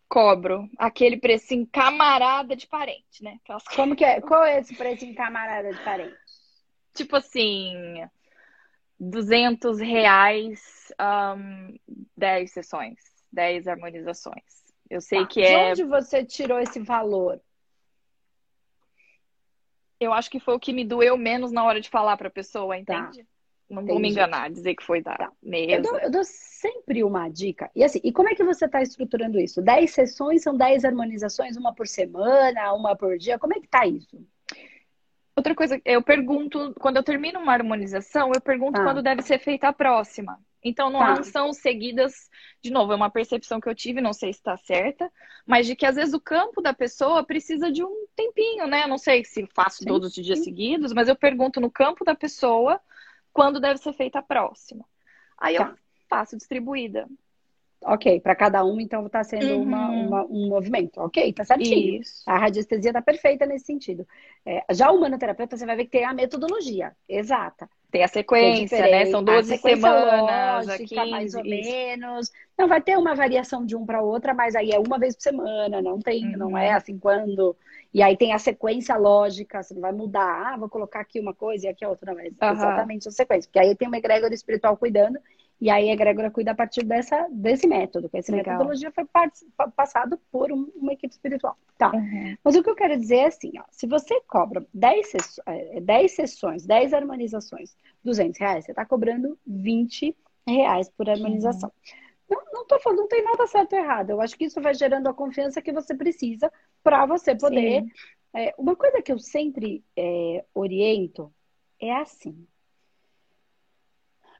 Cobro 0.08 0.68
aquele 0.80 1.18
precinho 1.18 1.68
camarada 1.72 2.56
de 2.56 2.66
parente, 2.66 3.24
né? 3.24 3.38
Aquelas... 3.44 3.64
Como 3.66 3.96
que 3.96 4.04
é? 4.04 4.20
Qual 4.20 4.44
é 4.44 4.60
esse 4.60 4.76
precinho 4.76 5.14
camarada 5.14 5.72
de 5.72 5.80
parente? 5.84 6.18
Tipo 6.96 7.18
assim, 7.18 8.02
200 9.00 9.80
reais, 9.80 10.92
um, 11.00 11.76
10 12.18 12.52
sessões, 12.52 13.00
10 13.32 13.68
harmonizações. 13.68 14.44
Eu 14.90 15.00
sei 15.00 15.22
tá. 15.22 15.28
que 15.28 15.42
é. 15.42 15.74
De 15.74 15.84
onde 15.84 15.90
você 15.90 16.26
tirou 16.26 16.60
esse 16.60 16.80
valor? 16.80 17.40
Eu 20.00 20.14
acho 20.14 20.30
que 20.30 20.40
foi 20.40 20.56
o 20.56 20.60
que 20.60 20.74
me 20.74 20.86
doeu 20.86 21.18
menos 21.18 21.52
na 21.52 21.64
hora 21.64 21.80
de 21.80 21.90
falar 21.90 22.18
para 22.18 22.28
a 22.28 22.32
pessoa, 22.32 22.74
tá. 22.76 22.80
entende? 22.80 23.24
Tá. 23.24 23.30
Não 23.70 23.84
Entendi. 23.84 23.92
vou 23.92 24.02
me 24.02 24.10
enganar, 24.10 24.50
dizer 24.50 24.76
que 24.76 24.84
foi 24.84 25.00
da 25.00 25.16
tá. 25.16 25.32
mesa. 25.44 25.74
Eu 25.74 25.82
dou, 25.84 26.00
eu 26.00 26.12
dou, 26.12 26.24
sempre 26.24 27.04
uma 27.04 27.30
dica. 27.30 27.70
E 27.76 27.84
assim, 27.84 28.02
e 28.04 28.12
como 28.12 28.28
é 28.28 28.34
que 28.34 28.44
você 28.44 28.66
está 28.66 28.82
estruturando 28.82 29.40
isso? 29.40 29.62
10 29.62 29.92
sessões 29.92 30.42
são 30.42 30.58
10 30.58 30.86
harmonizações, 30.86 31.56
uma 31.56 31.74
por 31.74 31.88
semana, 31.88 32.74
uma 32.74 32.96
por 32.96 33.16
dia? 33.16 33.38
Como 33.38 33.54
é 33.54 33.60
que 33.60 33.68
tá 33.68 33.86
isso? 33.86 34.26
Outra 35.40 35.56
coisa, 35.56 35.82
eu 35.86 36.02
pergunto, 36.04 36.76
quando 36.82 36.98
eu 36.98 37.04
termino 37.04 37.40
uma 37.40 37.54
harmonização, 37.54 38.30
eu 38.36 38.42
pergunto 38.42 38.82
ah. 38.82 38.84
quando 38.84 39.02
deve 39.02 39.22
ser 39.22 39.40
feita 39.40 39.70
a 39.70 39.74
próxima. 39.74 40.38
Então 40.62 40.90
não 40.90 41.00
tá. 41.00 41.24
são 41.24 41.54
seguidas, 41.54 42.30
de 42.62 42.70
novo, 42.70 42.92
é 42.92 42.96
uma 42.98 43.10
percepção 43.10 43.62
que 43.62 43.70
eu 43.70 43.74
tive, 43.74 44.02
não 44.02 44.12
sei 44.12 44.34
se 44.34 44.40
está 44.40 44.58
certa, 44.58 45.10
mas 45.48 45.66
de 45.66 45.78
que 45.78 45.86
às 45.86 45.96
vezes 45.96 46.14
o 46.14 46.20
campo 46.20 46.62
da 46.62 46.74
pessoa 46.74 47.24
precisa 47.24 47.72
de 47.72 47.82
um 47.82 48.06
tempinho, 48.18 48.68
né? 48.68 48.84
Eu 48.84 48.90
não 48.90 48.98
sei 48.98 49.24
se 49.24 49.48
faço 49.56 49.78
sim, 49.78 49.86
todos 49.86 50.10
os 50.10 50.26
dias 50.26 50.40
sim. 50.40 50.44
seguidos, 50.44 50.92
mas 50.92 51.08
eu 51.08 51.16
pergunto 51.16 51.62
no 51.62 51.72
campo 51.72 52.04
da 52.04 52.14
pessoa 52.14 52.78
quando 53.32 53.62
deve 53.62 53.78
ser 53.80 53.94
feita 53.94 54.20
a 54.20 54.24
próxima. 54.24 54.84
Aí 55.38 55.56
tá. 55.56 55.70
eu 55.70 55.76
faço 56.10 56.36
distribuída. 56.36 57.08
Ok, 57.82 58.20
para 58.20 58.36
cada 58.36 58.64
um, 58.66 58.80
então 58.80 59.06
está 59.06 59.24
sendo 59.24 59.56
uhum. 59.56 59.64
uma, 59.64 59.90
uma, 59.90 60.26
um 60.26 60.50
movimento. 60.50 61.00
Ok, 61.00 61.32
tá 61.32 61.46
certinho. 61.46 62.02
Isso. 62.02 62.24
A 62.26 62.38
radiestesia 62.38 62.90
está 62.90 63.02
perfeita 63.02 63.46
nesse 63.46 63.66
sentido. 63.66 64.06
É, 64.46 64.64
já 64.72 64.92
o 64.92 64.98
humanoterapeuta, 64.98 65.56
você 65.56 65.66
vai 65.66 65.78
ver 65.78 65.86
que 65.86 65.92
tem 65.92 66.04
a 66.04 66.14
metodologia 66.14 66.92
exata. 67.08 67.70
Tem 67.90 68.04
a 68.04 68.08
sequência, 68.08 68.76
é 68.76 68.92
né? 68.92 69.06
São 69.08 69.24
12 69.24 69.58
semanas, 69.58 70.68
lógica, 70.68 71.02
15, 71.02 71.10
mais 71.10 71.34
ou 71.34 71.46
isso. 71.46 71.72
menos. 71.72 72.32
Não, 72.58 72.68
vai 72.68 72.82
ter 72.82 72.98
uma 72.98 73.16
variação 73.16 73.66
de 73.66 73.76
um 73.76 73.86
para 73.86 74.02
outra, 74.02 74.34
mas 74.34 74.56
aí 74.56 74.72
é 74.72 74.80
uma 74.80 75.00
vez 75.00 75.16
por 75.16 75.24
semana, 75.24 75.82
não 75.82 76.00
tem, 76.00 76.26
uhum. 76.26 76.38
não 76.38 76.58
é 76.58 76.74
assim 76.74 77.00
quando. 77.00 77.56
E 77.92 78.04
aí 78.04 78.16
tem 78.16 78.34
a 78.34 78.38
sequência 78.38 78.96
lógica, 78.96 79.64
você 79.64 79.74
não 79.74 79.82
vai 79.82 79.92
mudar, 79.92 80.54
ah, 80.54 80.58
vou 80.58 80.70
colocar 80.70 81.00
aqui 81.00 81.20
uma 81.20 81.34
coisa 81.34 81.66
e 81.66 81.70
aqui 81.70 81.84
a 81.84 81.90
outra, 81.90 82.14
não, 82.14 82.20
é 82.20 82.26
uhum. 82.26 82.52
exatamente 82.54 83.08
a 83.08 83.12
sequência. 83.12 83.50
Porque 83.50 83.60
aí 83.60 83.74
tem 83.74 83.88
uma 83.88 83.98
egrégora 83.98 84.34
espiritual 84.34 84.78
cuidando 84.78 85.18
e 85.62 85.70
aí 85.70 85.90
a 85.90 85.94
egrégora 85.94 86.32
cuida 86.32 86.52
a 86.52 86.56
partir 86.56 86.86
dessa, 86.86 87.28
desse 87.30 87.68
método, 87.68 88.10
que 88.10 88.18
essa 88.18 88.32
Legal. 88.32 88.54
metodologia 88.54 88.92
foi 88.92 89.06
passado 89.76 90.18
por 90.32 90.52
um, 90.52 90.72
uma 90.76 90.94
equipe 90.94 91.14
espiritual. 91.14 91.58
Tá. 91.78 91.92
Uhum. 91.92 92.38
Mas 92.44 92.56
o 92.56 92.64
que 92.64 92.70
eu 92.70 92.76
quero 92.76 92.98
dizer 92.98 93.18
é 93.18 93.26
assim, 93.28 93.52
ó, 93.60 93.64
se 93.70 93.86
você 93.86 94.22
cobra 94.22 94.66
10, 94.74 95.12
sessões, 95.12 95.84
10 95.84 96.12
sessões, 96.12 96.66
10 96.66 96.94
harmonizações, 96.94 97.76
200 98.04 98.40
reais, 98.40 98.66
você 98.66 98.72
está 98.72 98.86
cobrando 98.86 99.38
20 99.46 100.16
reais 100.48 100.90
por 100.90 101.10
harmonização. 101.10 101.72
Uhum. 102.30 102.38
Não, 102.38 102.42
não 102.54 102.66
tô 102.66 102.80
falando, 102.80 103.00
não 103.00 103.08
tem 103.08 103.24
nada 103.24 103.46
certo 103.48 103.74
ou 103.74 103.80
errado. 103.80 104.12
Eu 104.12 104.22
acho 104.22 104.38
que 104.38 104.46
isso 104.46 104.62
vai 104.62 104.74
gerando 104.74 105.08
a 105.08 105.14
confiança 105.14 105.62
que 105.62 105.74
você 105.74 105.94
precisa 105.94 106.52
para 106.82 107.06
você 107.06 107.36
poder. 107.36 107.84
É, 108.34 108.54
uma 108.58 108.76
coisa 108.76 109.02
que 109.02 109.12
eu 109.12 109.20
sempre 109.20 109.84
é, 109.98 110.46
oriento 110.54 111.34
é 111.82 111.92
assim 111.96 112.48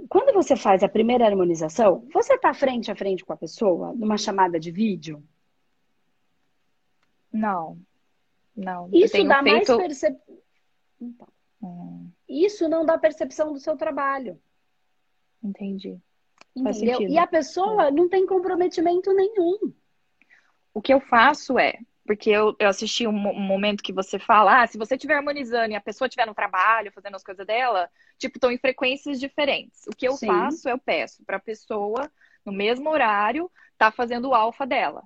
quando 0.10 0.34
você 0.34 0.56
faz 0.56 0.82
a 0.82 0.90
primeira 0.90 1.26
harmonização, 1.26 2.08
você 2.12 2.34
está 2.34 2.54
frente 2.54 2.92
a 2.92 2.96
frente 2.96 3.24
com 3.24 3.32
a 3.32 3.38
pessoa 3.38 3.94
numa 3.94 4.18
chamada 4.18 4.60
de 4.60 4.72
vídeo? 4.72 5.24
Não. 7.32 7.80
Não. 8.56 8.90
Isso 8.92 9.24
dá 9.24 9.44
feito... 9.44 9.54
mais 9.54 9.68
percepção. 9.68 10.38
Então, 11.00 11.28
hum. 11.62 12.10
Isso 12.28 12.68
não 12.68 12.84
dá 12.86 12.98
percepção 12.98 13.54
do 13.54 13.60
seu 13.60 13.78
trabalho. 13.78 14.40
Entendi. 15.44 15.98
Entendeu? 16.56 17.02
E 17.02 17.18
a 17.18 17.28
pessoa 17.28 17.88
é. 17.88 17.92
não 17.92 18.10
tem 18.10 18.26
comprometimento 18.26 19.14
nenhum. 19.14 19.72
O 20.74 20.82
que 20.82 20.94
eu 20.94 21.00
faço 21.00 21.58
é, 21.58 21.80
porque 22.10 22.32
eu, 22.32 22.56
eu 22.58 22.68
assisti 22.68 23.06
um, 23.06 23.12
um, 23.12 23.40
momento 23.40 23.84
que 23.84 23.94
você 23.94 24.18
fala, 24.18 24.64
ah, 24.64 24.66
se 24.66 24.80
você 24.80 24.96
estiver 24.96 25.14
harmonizando 25.14 25.74
e 25.74 25.76
a 25.76 25.80
pessoa 25.80 26.08
estiver 26.08 26.26
no 26.26 26.34
trabalho, 26.34 26.92
fazendo 26.92 27.14
as 27.14 27.24
coisas 27.24 27.46
dela, 27.46 27.88
tipo, 28.18 28.38
estão 28.38 28.52
em 28.52 28.58
frequências 28.58 29.20
diferentes. 29.20 29.86
O 29.86 29.96
que 29.96 30.08
eu 30.08 30.14
Sim. 30.14 30.26
faço, 30.26 30.68
eu 30.68 30.80
peço 30.80 31.24
para 31.24 31.38
a 31.38 31.40
pessoa 31.40 32.12
no 32.44 32.52
mesmo 32.52 32.90
horário, 32.90 33.52
tá 33.78 33.92
fazendo 33.92 34.30
o 34.30 34.34
alfa 34.34 34.66
dela, 34.66 35.04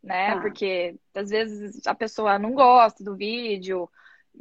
né? 0.00 0.36
Tá. 0.36 0.40
Porque 0.40 0.94
às 1.12 1.30
vezes 1.30 1.84
a 1.84 1.94
pessoa 1.96 2.38
não 2.38 2.52
gosta 2.52 3.02
do 3.02 3.16
vídeo, 3.16 3.90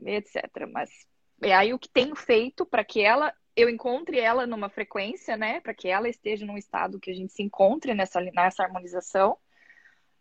etc. 0.05 0.69
Mas 0.71 0.91
é 1.41 1.55
aí 1.55 1.73
o 1.73 1.79
que 1.79 1.89
tenho 1.89 2.15
feito 2.15 2.63
para 2.63 2.83
que 2.83 3.01
ela 3.01 3.33
eu 3.55 3.67
encontre 3.67 4.19
ela 4.19 4.45
numa 4.45 4.69
frequência, 4.69 5.35
né? 5.35 5.61
Para 5.61 5.73
que 5.73 5.87
ela 5.87 6.07
esteja 6.07 6.45
num 6.45 6.59
estado 6.59 6.99
que 6.99 7.09
a 7.09 7.15
gente 7.15 7.33
se 7.33 7.41
encontre 7.41 7.95
nessa, 7.95 8.21
nessa 8.21 8.61
harmonização. 8.61 9.35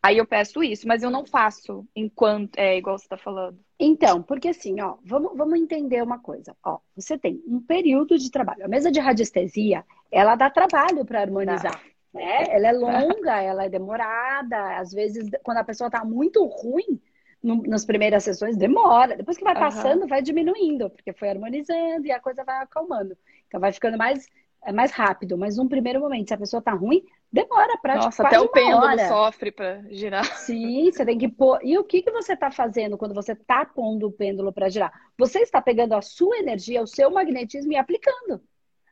Aí 0.07 0.19
eu 0.19 0.27
peço 0.27 0.63
isso, 0.63 0.87
mas 0.87 1.03
eu 1.03 1.11
não 1.11 1.27
faço 1.27 1.85
enquanto 1.97 2.57
é 2.57 2.79
igual 2.79 2.97
você 2.97 3.07
está 3.07 3.17
falando. 3.17 3.59
Então, 3.77 4.23
porque 4.23 4.47
assim, 4.47 4.81
ó, 4.81 4.95
vamos, 5.05 5.37
vamos 5.37 5.59
entender 5.59 6.01
uma 6.01 6.21
coisa. 6.21 6.57
Ó, 6.65 6.79
você 6.95 7.19
tem 7.19 7.43
um 7.45 7.61
período 7.61 8.17
de 8.17 8.31
trabalho. 8.31 8.65
A 8.65 8.69
mesa 8.69 8.89
de 8.89 9.01
radiestesia, 9.01 9.85
ela 10.13 10.37
dá 10.37 10.49
trabalho 10.49 11.05
para 11.05 11.23
harmonizar. 11.23 11.83
Né? 12.15 12.45
Ela 12.51 12.69
é 12.69 12.73
longa, 12.73 13.35
ela 13.43 13.65
é 13.65 13.69
demorada. 13.69 14.79
Às 14.79 14.93
vezes, 14.93 15.29
quando 15.43 15.59
a 15.59 15.65
pessoa 15.65 15.89
está 15.89 16.05
muito 16.05 16.47
ruim, 16.47 17.01
no, 17.43 17.61
nas 17.65 17.85
primeiras 17.85 18.23
sessões 18.23 18.57
demora. 18.57 19.17
Depois 19.17 19.37
que 19.37 19.43
vai 19.43 19.59
passando, 19.59 20.03
uhum. 20.03 20.09
vai 20.09 20.23
diminuindo, 20.23 20.89
porque 20.89 21.13
foi 21.13 21.31
harmonizando 21.31 22.07
e 22.07 22.13
a 22.13 22.21
coisa 22.21 22.45
vai 22.45 22.63
acalmando. 22.63 23.19
Então 23.49 23.59
vai 23.59 23.73
ficando 23.73 23.99
mais, 23.99 24.29
é 24.65 24.71
mais 24.71 24.93
rápido. 24.93 25.37
Mas 25.37 25.57
num 25.57 25.67
primeiro 25.67 25.99
momento, 25.99 26.29
se 26.29 26.35
a 26.35 26.39
pessoa 26.39 26.63
tá 26.63 26.73
ruim, 26.73 27.03
demora 27.33 27.77
pra 27.79 27.97
Nossa, 27.97 28.27
até 28.27 28.39
o 28.41 28.49
pêndulo 28.49 28.85
hora. 28.85 29.09
sofre 29.09 29.51
para 29.51 29.83
girar. 29.91 30.25
Sim, 30.39 30.91
você 30.91 31.05
tem 31.05 31.19
que 31.19 31.29
pôr. 31.29 31.59
E 31.63 31.79
o 31.79 31.85
que, 31.85 32.03
que 32.03 32.11
você 32.11 32.33
está 32.33 32.51
fazendo 32.51 32.97
quando 32.97 33.15
você 33.15 33.33
está 33.33 33.65
pondo 33.65 34.07
o 34.07 34.13
pêndulo 34.13 34.53
para 34.53 34.69
girar? 34.69 34.93
Você 35.19 35.41
está 35.41 35.61
pegando 35.61 35.95
a 35.95 36.03
sua 36.03 36.39
energia, 36.39 36.83
o 36.83 36.87
seu 36.87 37.11
magnetismo 37.11 37.73
e 37.73 37.77
aplicando. 37.77 38.41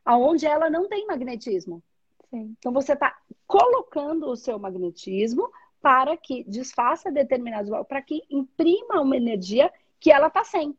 Aonde 0.03 0.45
ela 0.45 0.69
não 0.69 0.87
tem 0.87 1.05
magnetismo. 1.07 1.81
Sim. 2.29 2.55
Então 2.59 2.71
você 2.71 2.93
está 2.93 3.15
colocando 3.47 4.27
o 4.27 4.35
seu 4.35 4.59
magnetismo 4.59 5.49
para 5.81 6.17
que 6.17 6.43
desfaça 6.45 7.11
determinados 7.11 7.69
para 7.87 8.01
que 8.01 8.23
imprima 8.29 9.01
uma 9.01 9.15
energia 9.15 9.71
que 9.99 10.11
ela 10.11 10.27
está 10.27 10.43
sem. 10.43 10.75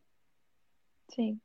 Sim. 1.09 1.41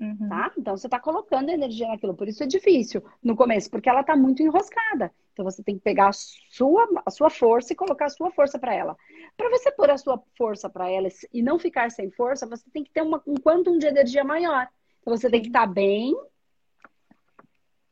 Uhum. 0.00 0.28
Tá? 0.28 0.52
Então 0.56 0.76
você 0.76 0.86
está 0.86 0.98
colocando 0.98 1.50
energia 1.50 1.88
naquilo. 1.88 2.14
Por 2.14 2.28
isso 2.28 2.42
é 2.42 2.46
difícil 2.46 3.02
no 3.22 3.36
começo, 3.36 3.70
porque 3.70 3.88
ela 3.88 4.00
está 4.00 4.16
muito 4.16 4.42
enroscada. 4.42 5.12
Então 5.32 5.44
você 5.44 5.62
tem 5.62 5.76
que 5.76 5.82
pegar 5.82 6.08
a 6.08 6.12
sua, 6.12 6.88
a 7.04 7.10
sua 7.10 7.30
força 7.30 7.72
e 7.72 7.76
colocar 7.76 8.06
a 8.06 8.10
sua 8.10 8.30
força 8.30 8.58
para 8.58 8.74
ela. 8.74 8.96
Para 9.36 9.50
você 9.50 9.70
pôr 9.70 9.90
a 9.90 9.98
sua 9.98 10.22
força 10.36 10.68
para 10.68 10.90
ela 10.90 11.08
e 11.32 11.42
não 11.42 11.58
ficar 11.58 11.90
sem 11.90 12.10
força, 12.10 12.46
você 12.46 12.64
tem 12.70 12.84
que 12.84 12.90
ter 12.90 13.02
uma, 13.02 13.22
um 13.26 13.34
quantum 13.34 13.78
de 13.78 13.86
energia 13.86 14.24
maior. 14.24 14.68
Então 15.00 15.16
você 15.16 15.30
tem 15.30 15.40
que 15.40 15.48
estar 15.48 15.66
tá 15.66 15.72
bem 15.72 16.14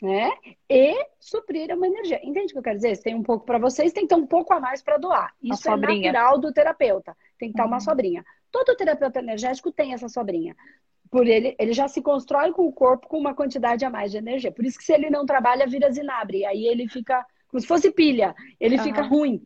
né? 0.01 0.31
E 0.71 1.07
suprir 1.19 1.75
uma 1.75 1.87
energia. 1.87 2.21
Entende 2.23 2.53
o 2.53 2.55
que 2.55 2.59
eu 2.59 2.63
quero 2.63 2.77
dizer? 2.77 2.97
Se 2.97 3.03
tem 3.03 3.15
um 3.15 3.23
pouco 3.23 3.45
para 3.45 3.59
vocês, 3.59 3.93
tem 3.93 4.05
que 4.05 4.15
ter 4.15 4.21
um 4.21 4.27
pouco 4.27 4.55
a 4.55 4.61
mais 4.61 4.83
para 4.83 4.97
doar. 4.97 5.35
Isso 5.43 5.69
é 5.69 5.77
natural 5.77 6.39
do 6.39 6.53
terapeuta. 6.53 7.17
Tem 7.39 7.49
que 7.49 7.55
estar 7.55 7.65
uhum. 7.65 7.71
uma 7.71 7.81
sobrinha. 7.81 8.25
Todo 8.51 8.77
terapeuta 8.77 9.19
energético 9.19 9.73
tem 9.73 9.93
essa 9.93 10.09
sobrinha. 10.09 10.57
Por 11.11 11.27
ele, 11.27 11.55
ele 11.59 11.73
já 11.73 11.89
se 11.89 12.03
constrói 12.03 12.53
com 12.53 12.67
o 12.67 12.73
corpo 12.73 13.09
com 13.09 13.19
uma 13.19 13.35
quantidade 13.35 13.85
a 13.85 13.91
mais 13.91 14.11
de 14.11 14.19
energia. 14.19 14.53
Por 14.53 14.65
isso 14.65 14.79
que 14.79 14.85
se 14.85 14.93
ele 14.93 15.11
não 15.11 15.25
trabalha, 15.25 15.67
vira 15.67 15.91
zinabre. 15.91 16.45
Aí 16.45 16.67
ele 16.67 16.89
fica 16.89 17.25
como 17.49 17.61
se 17.61 17.67
fosse 17.67 17.91
pilha. 17.91 18.35
Ele 18.61 18.77
uhum. 18.77 18.83
fica 18.83 19.03
ruim 19.03 19.43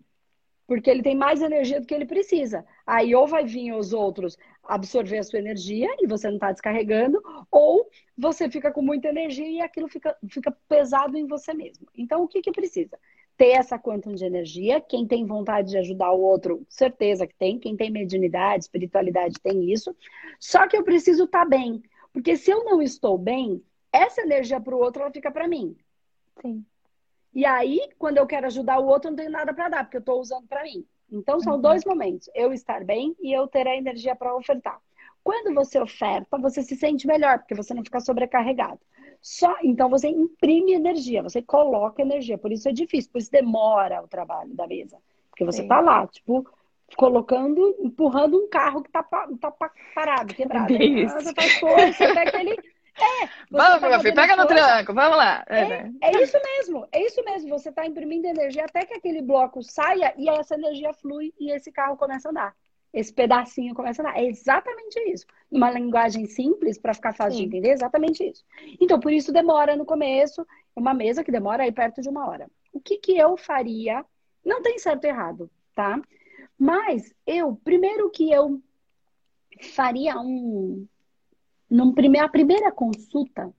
porque 0.72 0.88
ele 0.88 1.02
tem 1.02 1.14
mais 1.14 1.42
energia 1.42 1.80
do 1.80 1.86
que 1.86 1.94
ele 1.94 2.06
precisa. 2.06 2.64
Aí 2.86 3.14
ou 3.14 3.26
vai 3.26 3.44
vir 3.44 3.74
os 3.74 3.92
outros 3.92 4.38
absorver 4.64 5.18
a 5.18 5.22
sua 5.22 5.38
energia 5.38 5.88
e 6.00 6.06
você 6.06 6.28
não 6.28 6.36
está 6.36 6.52
descarregando, 6.52 7.20
ou 7.50 7.90
você 8.16 8.48
fica 8.48 8.72
com 8.72 8.80
muita 8.80 9.08
energia 9.08 9.46
e 9.46 9.60
aquilo 9.60 9.88
fica, 9.88 10.16
fica 10.30 10.50
pesado 10.68 11.16
em 11.18 11.26
você 11.26 11.52
mesmo. 11.52 11.86
Então, 11.94 12.22
o 12.22 12.28
que, 12.28 12.40
que 12.40 12.52
precisa? 12.52 12.98
Ter 13.42 13.56
essa 13.56 13.76
quantum 13.76 14.14
de 14.14 14.24
energia. 14.24 14.80
Quem 14.80 15.04
tem 15.04 15.26
vontade 15.26 15.70
de 15.70 15.78
ajudar 15.78 16.12
o 16.12 16.20
outro, 16.20 16.64
certeza 16.68 17.26
que 17.26 17.34
tem. 17.34 17.58
Quem 17.58 17.76
tem 17.76 17.90
mediunidade, 17.90 18.62
espiritualidade, 18.62 19.40
tem 19.42 19.72
isso. 19.72 19.96
Só 20.38 20.68
que 20.68 20.76
eu 20.76 20.84
preciso 20.84 21.24
estar 21.24 21.40
tá 21.40 21.44
bem. 21.44 21.82
Porque 22.12 22.36
se 22.36 22.52
eu 22.52 22.62
não 22.62 22.80
estou 22.80 23.18
bem, 23.18 23.60
essa 23.92 24.20
energia 24.22 24.60
para 24.60 24.76
o 24.76 24.78
outro, 24.78 25.02
ela 25.02 25.10
fica 25.10 25.28
para 25.28 25.48
mim. 25.48 25.76
Sim. 26.40 26.64
E 27.34 27.44
aí, 27.44 27.80
quando 27.98 28.18
eu 28.18 28.28
quero 28.28 28.46
ajudar 28.46 28.78
o 28.78 28.86
outro, 28.86 29.08
eu 29.08 29.10
não 29.10 29.16
tenho 29.16 29.32
nada 29.32 29.52
para 29.52 29.68
dar, 29.68 29.84
porque 29.86 29.96
eu 29.96 30.02
estou 30.02 30.20
usando 30.20 30.46
para 30.46 30.62
mim. 30.62 30.86
Então, 31.10 31.40
são 31.40 31.54
uhum. 31.56 31.60
dois 31.60 31.84
momentos: 31.84 32.30
eu 32.36 32.52
estar 32.52 32.84
bem 32.84 33.16
e 33.20 33.32
eu 33.36 33.48
ter 33.48 33.66
a 33.66 33.76
energia 33.76 34.14
para 34.14 34.36
ofertar. 34.36 34.80
Quando 35.24 35.52
você 35.52 35.80
oferta, 35.80 36.38
você 36.38 36.62
se 36.62 36.76
sente 36.76 37.08
melhor, 37.08 37.40
porque 37.40 37.56
você 37.56 37.74
não 37.74 37.82
fica 37.82 37.98
sobrecarregado. 37.98 38.78
Só, 39.22 39.56
então 39.62 39.88
você 39.88 40.08
imprime 40.08 40.74
energia, 40.74 41.22
você 41.22 41.40
coloca 41.40 42.02
energia. 42.02 42.36
Por 42.36 42.50
isso 42.50 42.68
é 42.68 42.72
difícil, 42.72 43.12
por 43.12 43.18
isso 43.18 43.30
demora 43.30 44.02
o 44.02 44.08
trabalho 44.08 44.52
da 44.52 44.66
mesa. 44.66 44.98
Porque 45.30 45.44
você 45.44 45.62
está 45.62 45.80
lá, 45.80 46.04
tipo, 46.08 46.44
colocando, 46.96 47.76
empurrando 47.80 48.36
um 48.36 48.48
carro 48.48 48.82
que 48.82 48.88
está 48.88 49.02
tá 49.02 49.54
parado, 49.94 50.34
quebrado. 50.34 50.74
Aí, 50.74 51.06
você 51.06 51.32
faz 51.34 51.52
força 51.60 52.04
até 52.04 52.30
que 52.30 52.36
ele 52.36 52.56
é, 52.94 53.28
vamos, 53.50 53.80
tá 53.80 53.88
meu 53.88 54.00
filho, 54.00 54.14
pega 54.14 54.36
no 54.36 54.46
tranco, 54.46 54.92
vamos 54.92 55.16
lá. 55.16 55.42
É, 55.48 55.60
é, 55.60 55.68
né? 55.68 55.92
é, 56.02 56.22
isso 56.22 56.38
mesmo, 56.42 56.86
é 56.92 57.06
isso 57.06 57.24
mesmo. 57.24 57.48
Você 57.48 57.70
está 57.70 57.86
imprimindo 57.86 58.26
energia 58.26 58.64
até 58.64 58.84
que 58.84 58.94
aquele 58.94 59.22
bloco 59.22 59.62
saia 59.62 60.12
e 60.18 60.28
essa 60.28 60.54
energia 60.54 60.92
flui 60.92 61.32
e 61.40 61.50
esse 61.50 61.72
carro 61.72 61.96
começa 61.96 62.28
a 62.28 62.30
andar. 62.30 62.54
Esse 62.92 63.12
pedacinho 63.12 63.74
começa 63.74 64.02
a 64.02 64.10
andar. 64.10 64.18
É 64.18 64.26
exatamente 64.26 64.98
isso. 65.10 65.26
Uma 65.50 65.70
linguagem 65.70 66.26
simples, 66.26 66.78
para 66.78 66.94
ficar 66.94 67.14
fácil 67.14 67.38
Sim. 67.38 67.48
de 67.48 67.48
entender, 67.48 67.68
é 67.70 67.72
exatamente 67.72 68.22
isso. 68.22 68.44
Então, 68.80 69.00
por 69.00 69.12
isso 69.12 69.32
demora 69.32 69.76
no 69.76 69.86
começo, 69.86 70.46
uma 70.76 70.92
mesa 70.92 71.24
que 71.24 71.32
demora 71.32 71.62
aí 71.62 71.72
perto 71.72 72.02
de 72.02 72.08
uma 72.08 72.28
hora. 72.28 72.50
O 72.72 72.80
que, 72.80 72.98
que 72.98 73.16
eu 73.16 73.36
faria? 73.36 74.04
Não 74.44 74.60
tem 74.60 74.78
certo 74.78 75.04
e 75.04 75.08
errado, 75.08 75.50
tá? 75.74 76.00
Mas 76.58 77.14
eu, 77.26 77.56
primeiro 77.64 78.10
que 78.10 78.30
eu 78.30 78.60
faria 79.74 80.18
um, 80.18 80.86
num 81.70 81.92
primeir, 81.92 82.24
a 82.24 82.28
primeira 82.28 82.70
consulta, 82.70 83.52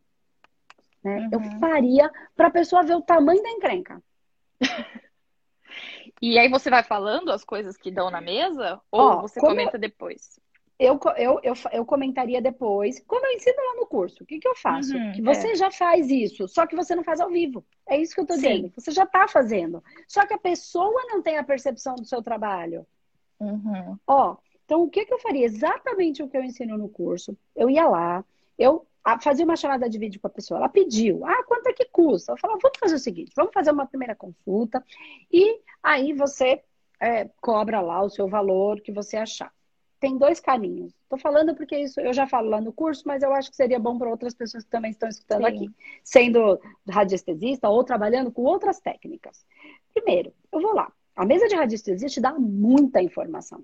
né, 1.03 1.19
uhum. 1.21 1.29
eu 1.31 1.59
faria 1.59 2.11
para 2.35 2.47
a 2.47 2.51
pessoa 2.51 2.83
ver 2.83 2.95
o 2.95 3.01
tamanho 3.01 3.41
da 3.41 3.49
encrenca. 3.49 4.03
e 6.31 6.39
aí 6.39 6.47
você 6.47 6.69
vai 6.69 6.83
falando 6.83 7.31
as 7.31 7.43
coisas 7.43 7.75
que 7.75 7.91
dão 7.91 8.09
na 8.09 8.21
mesa? 8.21 8.79
Ou 8.89 9.01
Ó, 9.01 9.21
você 9.23 9.41
comenta 9.41 9.77
depois? 9.77 10.39
Eu, 10.79 10.99
eu, 11.17 11.39
eu, 11.43 11.53
eu 11.71 11.85
comentaria 11.85 12.41
depois, 12.41 13.03
como 13.05 13.25
eu 13.25 13.33
ensino 13.33 13.57
lá 13.57 13.75
no 13.75 13.85
curso. 13.85 14.23
O 14.23 14.25
que, 14.25 14.39
que 14.39 14.47
eu 14.47 14.55
faço? 14.55 14.95
Uhum, 14.95 15.11
que 15.11 15.21
você 15.21 15.51
é. 15.51 15.55
já 15.55 15.69
faz 15.69 16.09
isso, 16.09 16.47
só 16.47 16.65
que 16.65 16.75
você 16.75 16.95
não 16.95 17.03
faz 17.03 17.19
ao 17.19 17.29
vivo. 17.29 17.63
É 17.87 17.97
isso 17.97 18.13
que 18.13 18.21
eu 18.21 18.23
estou 18.23 18.37
dizendo. 18.37 18.71
Você 18.75 18.91
já 18.91 19.03
está 19.03 19.27
fazendo. 19.27 19.83
Só 20.07 20.25
que 20.25 20.33
a 20.33 20.37
pessoa 20.37 21.03
não 21.09 21.21
tem 21.21 21.37
a 21.37 21.43
percepção 21.43 21.95
do 21.95 22.05
seu 22.05 22.23
trabalho. 22.23 22.87
Uhum. 23.39 23.97
Ó, 24.07 24.37
então, 24.65 24.81
o 24.81 24.89
que, 24.89 25.05
que 25.05 25.13
eu 25.13 25.19
faria? 25.19 25.45
Exatamente 25.45 26.23
o 26.23 26.29
que 26.29 26.37
eu 26.37 26.43
ensino 26.43 26.77
no 26.77 26.87
curso. 26.87 27.37
Eu 27.55 27.69
ia 27.69 27.85
lá, 27.87 28.23
eu 28.57 28.87
fazia 29.21 29.45
uma 29.45 29.55
chamada 29.55 29.89
de 29.89 29.97
vídeo 29.97 30.19
com 30.19 30.27
a 30.27 30.29
pessoa. 30.29 30.59
Ela 30.59 30.69
pediu, 30.69 31.25
ah, 31.25 31.43
quanto 31.43 31.67
é 31.67 31.73
que 31.73 31.85
custa? 31.85 32.31
Eu 32.31 32.37
falava, 32.37 32.59
vamos 32.61 32.77
fazer 32.79 32.95
o 32.95 32.99
seguinte, 32.99 33.33
vamos 33.35 33.53
fazer 33.53 33.71
uma 33.71 33.85
primeira 33.85 34.15
consulta 34.15 34.83
e 35.31 35.59
aí 35.81 36.13
você 36.13 36.63
é, 36.99 37.29
cobra 37.41 37.81
lá 37.81 38.01
o 38.01 38.09
seu 38.09 38.27
valor 38.27 38.81
que 38.81 38.91
você 38.91 39.17
achar. 39.17 39.51
Tem 39.99 40.17
dois 40.17 40.39
caminhos. 40.39 40.93
Estou 41.03 41.17
falando 41.17 41.55
porque 41.55 41.77
isso 41.77 41.99
eu 42.01 42.13
já 42.13 42.27
falo 42.27 42.49
lá 42.49 42.59
no 42.59 42.73
curso, 42.73 43.03
mas 43.05 43.23
eu 43.23 43.33
acho 43.33 43.49
que 43.49 43.55
seria 43.55 43.79
bom 43.79 43.97
para 43.97 44.09
outras 44.09 44.33
pessoas 44.33 44.63
que 44.63 44.69
também 44.69 44.91
estão 44.91 45.07
escutando 45.07 45.45
Sim. 45.45 45.47
aqui, 45.47 45.69
sendo 46.03 46.59
radiestesista 46.89 47.69
ou 47.69 47.83
trabalhando 47.83 48.31
com 48.31 48.41
outras 48.41 48.79
técnicas. 48.79 49.45
Primeiro, 49.93 50.33
eu 50.51 50.61
vou 50.61 50.73
lá. 50.73 50.91
A 51.15 51.25
mesa 51.25 51.47
de 51.47 51.55
radiestesia 51.55 52.09
te 52.09 52.19
dá 52.19 52.33
muita 52.33 53.01
informação 53.01 53.63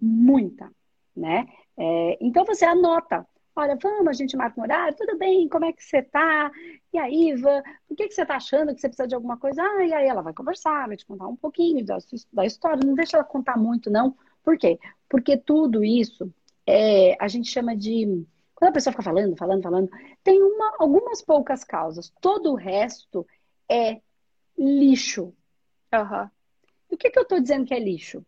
muita, 0.00 0.70
né? 1.16 1.46
É, 1.76 2.18
então 2.20 2.44
você 2.44 2.64
anota. 2.64 3.26
Olha, 3.58 3.76
vamos, 3.82 4.06
a 4.06 4.12
gente 4.12 4.36
marca 4.36 4.60
um 4.60 4.62
horário, 4.62 4.96
tudo 4.96 5.18
bem, 5.18 5.48
como 5.48 5.64
é 5.64 5.72
que 5.72 5.82
você 5.82 6.00
tá? 6.00 6.48
E 6.92 6.98
aí, 6.98 7.30
Iva, 7.30 7.60
por 7.88 7.96
que, 7.96 8.06
que 8.06 8.14
você 8.14 8.24
tá 8.24 8.36
achando 8.36 8.72
que 8.72 8.80
você 8.80 8.88
precisa 8.88 9.08
de 9.08 9.16
alguma 9.16 9.36
coisa? 9.36 9.60
Ah, 9.60 9.84
e 9.84 9.92
aí 9.92 10.06
ela 10.06 10.22
vai 10.22 10.32
conversar, 10.32 10.86
vai 10.86 10.96
te 10.96 11.04
contar 11.04 11.26
um 11.26 11.34
pouquinho 11.34 11.84
da, 11.84 11.98
da 12.32 12.46
história, 12.46 12.86
não 12.86 12.94
deixa 12.94 13.16
ela 13.16 13.24
contar 13.24 13.56
muito, 13.58 13.90
não. 13.90 14.16
Por 14.44 14.56
quê? 14.56 14.78
Porque 15.08 15.36
tudo 15.36 15.82
isso 15.82 16.32
é, 16.64 17.16
a 17.20 17.26
gente 17.26 17.50
chama 17.50 17.76
de. 17.76 18.24
Quando 18.54 18.70
a 18.70 18.74
pessoa 18.74 18.92
fica 18.92 19.02
falando, 19.02 19.36
falando, 19.36 19.62
falando, 19.62 19.90
tem 20.22 20.40
uma, 20.40 20.76
algumas 20.78 21.20
poucas 21.20 21.64
causas. 21.64 22.12
Todo 22.20 22.52
o 22.52 22.56
resto 22.56 23.26
é 23.68 24.00
lixo. 24.56 25.34
Uhum. 25.92 26.30
O 26.90 26.96
que, 26.96 27.10
que 27.10 27.18
eu 27.18 27.24
estou 27.24 27.40
dizendo 27.40 27.66
que 27.66 27.74
é 27.74 27.80
lixo? 27.80 28.24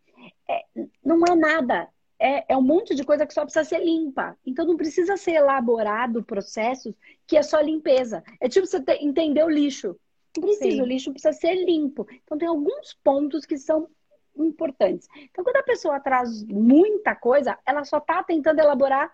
é, 0.49 0.65
não 1.05 1.23
é 1.25 1.37
nada. 1.37 1.89
É, 2.21 2.53
é, 2.53 2.57
um 2.57 2.63
monte 2.63 2.95
de 2.95 3.03
coisa 3.03 3.27
que 3.27 3.33
só 3.33 3.45
precisa 3.45 3.65
ser 3.65 3.83
limpa. 3.83 4.37
Então 4.45 4.67
não 4.67 4.77
precisa 4.77 5.17
ser 5.17 5.33
elaborado 5.33 6.23
processos 6.23 6.95
que 7.27 7.37
é 7.37 7.43
só 7.43 7.61
limpeza. 7.61 8.23
É 8.39 8.49
tipo 8.49 8.67
você 8.67 8.81
ter, 8.81 9.03
entender 9.03 9.43
o 9.43 9.49
lixo. 9.49 9.97
Não 10.37 10.45
precisa, 10.45 10.71
Sim. 10.71 10.83
o 10.83 10.87
lixo 10.87 11.13
precisa 11.13 11.33
ser 11.33 11.55
limpo. 11.65 12.07
Então 12.23 12.37
tem 12.37 12.47
alguns 12.47 12.93
pontos 13.03 13.47
que 13.47 13.57
são 13.57 13.89
importantes. 14.37 15.09
Então 15.31 15.43
quando 15.43 15.57
a 15.57 15.63
pessoa 15.63 15.99
traz 15.99 16.45
muita 16.45 17.17
coisa, 17.17 17.59
ela 17.67 17.85
só 17.85 17.99
está 17.99 18.23
tentando 18.23 18.61
elaborar 18.61 19.11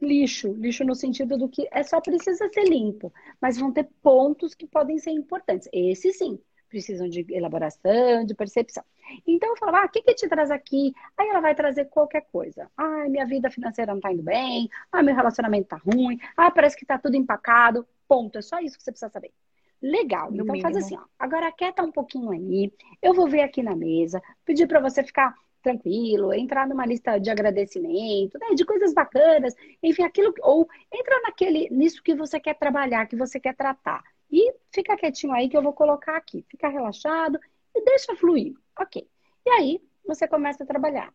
lixo, 0.00 0.52
lixo 0.54 0.84
no 0.84 0.94
sentido 0.94 1.36
do 1.36 1.48
que 1.48 1.68
é 1.70 1.82
só 1.82 2.00
precisa 2.00 2.48
ser 2.52 2.64
limpo, 2.64 3.12
mas 3.40 3.58
vão 3.58 3.72
ter 3.72 3.88
pontos 4.02 4.54
que 4.54 4.66
podem 4.66 4.98
ser 4.98 5.10
importantes. 5.10 5.68
Esse 5.72 6.12
sim, 6.12 6.38
precisam 6.70 7.08
de 7.08 7.26
elaboração, 7.28 8.24
de 8.24 8.34
percepção. 8.34 8.84
Então 9.26 9.50
eu 9.50 9.56
falava, 9.56 9.82
ah, 9.82 9.86
o 9.86 9.88
que, 9.90 10.00
que 10.00 10.14
te 10.14 10.28
traz 10.28 10.50
aqui? 10.50 10.94
Aí 11.18 11.28
ela 11.28 11.40
vai 11.40 11.54
trazer 11.54 11.86
qualquer 11.86 12.26
coisa. 12.32 12.70
Ah, 12.76 13.06
minha 13.08 13.26
vida 13.26 13.50
financeira 13.50 13.92
não 13.92 14.00
tá 14.00 14.12
indo 14.12 14.22
bem, 14.22 14.70
ah, 14.90 15.02
meu 15.02 15.14
relacionamento 15.14 15.68
tá 15.68 15.76
ruim, 15.76 16.18
ah, 16.36 16.50
parece 16.50 16.76
que 16.76 16.86
tá 16.86 16.96
tudo 16.96 17.16
empacado. 17.16 17.86
Ponto, 18.08 18.38
é 18.38 18.42
só 18.42 18.60
isso 18.60 18.78
que 18.78 18.84
você 18.84 18.92
precisa 18.92 19.10
saber. 19.10 19.32
Legal, 19.82 20.30
no 20.30 20.42
então 20.42 20.54
mínimo. 20.54 20.62
faz 20.62 20.76
assim, 20.76 20.96
ó. 20.96 21.02
Agora 21.18 21.50
quieta 21.52 21.82
um 21.82 21.92
pouquinho 21.92 22.30
aí, 22.30 22.72
eu 23.02 23.12
vou 23.12 23.28
ver 23.28 23.42
aqui 23.42 23.62
na 23.62 23.74
mesa, 23.74 24.22
pedir 24.44 24.66
para 24.66 24.80
você 24.80 25.02
ficar 25.02 25.34
tranquilo, 25.62 26.32
entrar 26.32 26.66
numa 26.66 26.86
lista 26.86 27.18
de 27.18 27.30
agradecimento, 27.30 28.38
né, 28.38 28.54
de 28.54 28.64
coisas 28.64 28.94
bacanas, 28.94 29.54
enfim, 29.82 30.02
aquilo 30.02 30.32
ou 30.42 30.66
entra 30.92 31.20
naquele 31.22 31.68
nisso 31.70 32.02
que 32.02 32.14
você 32.14 32.40
quer 32.40 32.54
trabalhar, 32.54 33.06
que 33.06 33.16
você 33.16 33.38
quer 33.38 33.54
tratar. 33.54 34.02
E 34.30 34.54
fica 34.72 34.96
quietinho 34.96 35.32
aí 35.32 35.48
que 35.48 35.56
eu 35.56 35.62
vou 35.62 35.72
colocar 35.72 36.16
aqui. 36.16 36.44
Fica 36.48 36.68
relaxado 36.68 37.38
e 37.74 37.84
deixa 37.84 38.14
fluir. 38.16 38.54
OK. 38.78 39.06
E 39.46 39.50
aí 39.50 39.82
você 40.06 40.28
começa 40.28 40.64
a 40.64 40.66
trabalhar. 40.66 41.12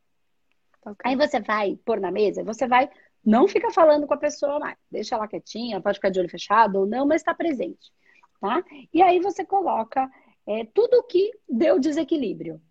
Okay. 0.82 1.12
Aí 1.12 1.16
você 1.16 1.40
vai 1.40 1.80
pôr 1.84 2.00
na 2.00 2.12
mesa, 2.12 2.44
você 2.44 2.68
vai 2.68 2.90
não 3.26 3.48
fica 3.48 3.72
falando 3.72 4.06
com 4.06 4.14
a 4.14 4.18
pessoa 4.18 4.60
mais. 4.60 4.78
Deixa 4.92 5.16
ela 5.16 5.28
quietinha, 5.28 5.82
pode 5.82 5.98
ficar 5.98 6.10
de 6.10 6.20
olho 6.20 6.30
fechado 6.30 6.80
ou 6.80 6.86
não, 6.86 7.08
mas 7.08 7.22
está 7.22 7.34
presente. 7.34 7.92
Tá? 8.40 8.64
E 8.94 9.02
aí 9.02 9.20
você 9.20 9.44
coloca 9.44 10.08
é, 10.46 10.66
tudo 10.66 11.02
que 11.04 11.32
deu 11.50 11.80
desequilíbrio. 11.80 12.62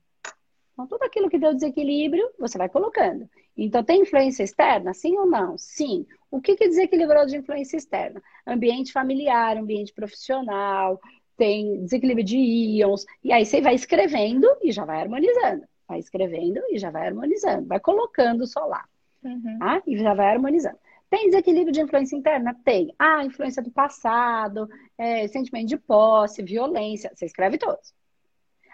Então, 0.73 0.87
tudo 0.87 1.03
aquilo 1.03 1.29
que 1.29 1.39
deu 1.39 1.53
desequilíbrio, 1.53 2.31
você 2.39 2.57
vai 2.57 2.69
colocando. 2.69 3.29
Então, 3.57 3.85
tem 3.85 4.03
influência 4.03 4.43
externa? 4.43 4.93
Sim 4.93 5.17
ou 5.17 5.27
não? 5.27 5.57
Sim. 5.57 6.07
O 6.31 6.41
que, 6.41 6.57
que 6.57 6.69
desequilibrou 6.69 7.25
de 7.27 7.37
influência 7.37 7.77
externa? 7.77 8.21
Ambiente 8.47 8.93
familiar, 8.93 9.57
ambiente 9.57 9.93
profissional, 9.93 11.01
tem 11.37 11.85
desequilíbrio 11.85 12.25
de 12.25 12.37
íons. 12.37 13.05
E 13.23 13.33
aí 13.33 13.45
você 13.45 13.61
vai 13.61 13.75
escrevendo 13.75 14.49
e 14.63 14.73
já 14.73 14.85
vai 14.85 15.01
harmonizando. 15.01 15.65
Vai 15.87 15.99
escrevendo 15.99 16.61
e 16.71 16.79
já 16.79 16.91
vai 16.91 17.07
harmonizando. 17.07 17.67
Vai 17.67 17.79
colocando 17.79 18.47
só 18.47 18.65
lá. 18.65 18.85
Uhum. 19.23 19.59
Tá? 19.59 19.83
E 19.87 19.97
já 19.97 20.15
vai 20.15 20.33
harmonizando. 20.33 20.79
Tem 21.09 21.31
desequilíbrio 21.31 21.73
de 21.73 21.81
influência 21.81 22.17
interna? 22.17 22.57
Tem. 22.65 22.93
Ah, 22.99 23.25
influência 23.25 23.63
do 23.63 23.71
passado, 23.71 24.69
é, 24.99 25.29
sentimento 25.29 25.69
de 25.69 25.77
posse, 25.77 26.43
violência. 26.43 27.11
Você 27.15 27.27
escreve 27.27 27.59
todos. 27.59 27.95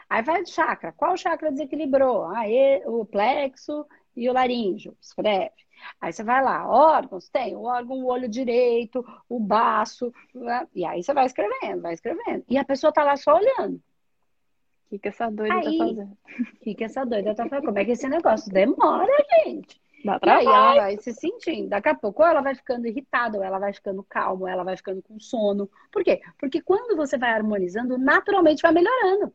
Aí 0.08 0.22
vai 0.22 0.42
de 0.42 0.50
chakra. 0.50 0.92
Qual 0.92 1.16
chakra 1.16 1.52
desequilibrou? 1.52 2.24
Ah, 2.24 2.44
o 2.86 3.04
plexo 3.04 3.86
e 4.16 4.28
o 4.28 4.32
laríngeo. 4.32 4.96
Escreve. 5.00 5.52
Aí 6.00 6.12
você 6.12 6.22
vai 6.22 6.42
lá, 6.42 6.68
órgãos, 6.68 7.28
tem 7.28 7.56
o 7.56 7.62
órgão, 7.62 7.96
o 7.98 8.06
olho 8.06 8.28
direito, 8.28 9.04
o 9.28 9.40
baço, 9.40 10.12
né? 10.34 10.66
e 10.74 10.84
aí 10.84 11.02
você 11.02 11.14
vai 11.14 11.26
escrevendo, 11.26 11.82
vai 11.82 11.94
escrevendo. 11.94 12.44
E 12.48 12.58
a 12.58 12.64
pessoa 12.64 12.92
tá 12.92 13.02
lá 13.02 13.16
só 13.16 13.36
olhando. 13.36 13.76
O 13.76 14.90
que, 14.90 14.98
que 14.98 15.08
essa 15.08 15.30
doida 15.30 15.54
tá 15.54 15.68
aí, 15.68 15.78
tá 15.78 15.84
fazendo? 15.84 16.12
O 16.12 16.58
que, 16.60 16.74
que 16.74 16.84
essa 16.84 17.06
doida 17.06 17.34
tá 17.34 17.48
fazendo? 17.48 17.66
Como 17.66 17.78
é 17.78 17.84
que 17.84 17.92
esse 17.92 18.08
negócio 18.08 18.52
demora, 18.52 19.12
gente? 19.44 19.80
Dá 20.04 20.18
e 20.22 20.30
aí 20.30 20.46
ela 20.46 20.74
vai 20.74 20.98
se 20.98 21.12
sentindo. 21.12 21.68
Daqui 21.68 21.88
a 21.88 21.94
pouco, 21.94 22.22
ou 22.22 22.28
ela 22.28 22.40
vai 22.40 22.54
ficando 22.54 22.86
irritada, 22.86 23.38
ou 23.38 23.44
ela 23.44 23.58
vai 23.58 23.72
ficando 23.72 24.02
calma, 24.02 24.42
ou 24.42 24.48
ela 24.48 24.64
vai 24.64 24.76
ficando 24.76 25.02
com 25.02 25.20
sono. 25.20 25.70
Por 25.92 26.02
quê? 26.02 26.20
Porque 26.38 26.60
quando 26.60 26.96
você 26.96 27.18
vai 27.18 27.30
harmonizando, 27.30 27.98
naturalmente 27.98 28.62
vai 28.62 28.72
melhorando. 28.72 29.32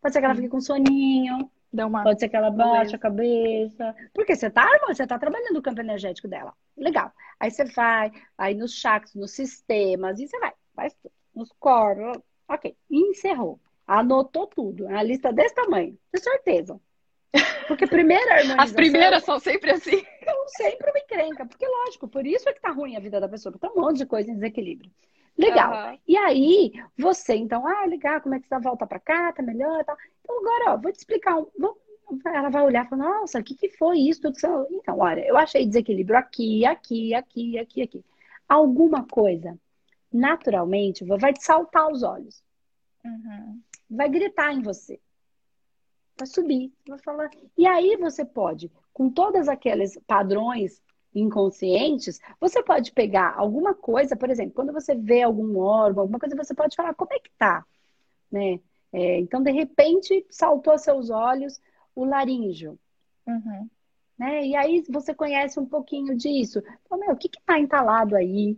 Pode 0.00 0.12
ser 0.12 0.20
que 0.20 0.24
ela 0.26 0.34
fique 0.34 0.48
com 0.48 0.60
soninho. 0.60 1.50
Uma... 1.82 2.02
Pode 2.02 2.20
ser 2.20 2.28
que 2.28 2.36
ela 2.36 2.50
baixe 2.50 2.94
a 2.94 2.98
cabeça. 2.98 3.94
Porque 4.12 4.36
você 4.36 4.50
tá, 4.50 4.68
você 4.86 5.06
tá 5.06 5.18
trabalhando 5.18 5.56
o 5.56 5.62
campo 5.62 5.80
energético 5.80 6.28
dela. 6.28 6.52
Legal. 6.76 7.10
Aí 7.40 7.50
você 7.50 7.64
vai, 7.64 8.12
aí 8.38 8.54
nos 8.54 8.74
chakras, 8.74 9.14
nos 9.14 9.32
sistemas, 9.32 10.20
e 10.20 10.28
você 10.28 10.38
vai. 10.38 10.52
Faz 10.74 10.94
tudo. 10.94 11.12
Nos 11.34 11.50
corpos. 11.58 12.22
Ok. 12.48 12.76
E 12.90 13.10
encerrou. 13.10 13.58
Anotou 13.86 14.46
tudo. 14.46 14.86
É 14.86 14.90
uma 14.90 15.02
lista 15.02 15.32
desse 15.32 15.54
tamanho. 15.54 15.98
Com 16.12 16.20
certeza. 16.20 16.80
Porque 17.66 17.84
a 17.84 17.88
harmonização... 17.90 18.60
As 18.60 18.72
primeiras 18.72 19.24
são 19.24 19.38
sempre 19.38 19.72
assim. 19.72 20.04
São 20.24 20.48
sempre 20.48 20.90
uma 20.90 20.98
encrenca. 20.98 21.46
Porque, 21.46 21.66
lógico, 21.66 22.06
por 22.08 22.26
isso 22.26 22.48
é 22.48 22.52
que 22.52 22.60
tá 22.60 22.70
ruim 22.70 22.96
a 22.96 23.00
vida 23.00 23.20
da 23.20 23.28
pessoa. 23.28 23.52
Porque 23.52 23.66
tá 23.66 23.72
um 23.72 23.80
monte 23.80 23.98
de 23.98 24.06
coisa 24.06 24.30
em 24.30 24.34
desequilíbrio. 24.34 24.90
Legal. 25.36 25.90
Uhum. 25.90 25.98
E 26.06 26.16
aí, 26.16 26.72
você, 26.96 27.34
então, 27.34 27.66
ah, 27.66 27.84
legal, 27.86 28.20
como 28.20 28.34
é 28.34 28.40
que 28.40 28.46
você 28.46 28.58
volta 28.60 28.86
para 28.86 29.00
cá, 29.00 29.32
tá 29.32 29.42
melhor 29.42 29.84
tal. 29.84 29.96
Então, 30.20 30.38
agora, 30.38 30.72
ó, 30.72 30.76
vou 30.76 30.92
te 30.92 30.98
explicar. 30.98 31.36
Um, 31.36 31.46
vou, 31.58 31.76
ela 32.26 32.50
vai 32.50 32.62
olhar 32.62 32.86
e 32.86 32.88
falar, 32.88 33.04
nossa, 33.04 33.40
o 33.40 33.42
que, 33.42 33.54
que 33.54 33.68
foi 33.70 33.98
isso? 33.98 34.20
Tudo 34.22 34.66
Então, 34.70 34.98
olha, 34.98 35.26
eu 35.26 35.36
achei 35.36 35.66
desequilíbrio 35.66 36.18
aqui, 36.18 36.64
aqui, 36.64 37.14
aqui, 37.14 37.58
aqui, 37.58 37.82
aqui. 37.82 38.04
Alguma 38.48 39.06
coisa, 39.06 39.58
naturalmente, 40.12 41.04
vai 41.04 41.32
te 41.32 41.42
saltar 41.42 41.90
os 41.90 42.02
olhos. 42.02 42.42
Uhum. 43.04 43.60
Vai 43.90 44.08
gritar 44.08 44.52
em 44.52 44.62
você. 44.62 45.00
Vai 46.16 46.26
subir, 46.28 46.72
vai 46.86 46.98
falar. 46.98 47.30
E 47.56 47.66
aí 47.66 47.96
você 47.96 48.24
pode, 48.24 48.70
com 48.92 49.10
todos 49.10 49.48
aqueles 49.48 49.98
padrões 50.06 50.80
inconscientes, 51.14 52.20
você 52.40 52.62
pode 52.62 52.92
pegar 52.92 53.34
alguma 53.36 53.74
coisa, 53.74 54.16
por 54.16 54.30
exemplo, 54.30 54.54
quando 54.54 54.72
você 54.72 54.94
vê 54.94 55.22
algum 55.22 55.58
órgão, 55.58 56.02
alguma 56.02 56.18
coisa, 56.18 56.34
você 56.34 56.54
pode 56.54 56.74
falar 56.74 56.94
como 56.94 57.12
é 57.12 57.18
que 57.18 57.30
tá, 57.38 57.64
né? 58.30 58.60
É, 58.92 59.18
então, 59.18 59.42
de 59.42 59.50
repente, 59.50 60.24
saltou 60.30 60.72
aos 60.72 60.82
seus 60.82 61.10
olhos 61.10 61.60
o 61.94 62.04
laríngeo. 62.04 62.78
Uhum. 63.26 63.68
Né? 64.18 64.46
E 64.46 64.56
aí 64.56 64.84
você 64.88 65.12
conhece 65.12 65.58
um 65.58 65.66
pouquinho 65.66 66.16
disso. 66.16 66.62
Então, 66.84 66.98
meu, 66.98 67.12
o 67.12 67.16
que 67.16 67.28
que 67.28 67.40
tá 67.44 67.58
entalado 67.58 68.14
aí? 68.14 68.56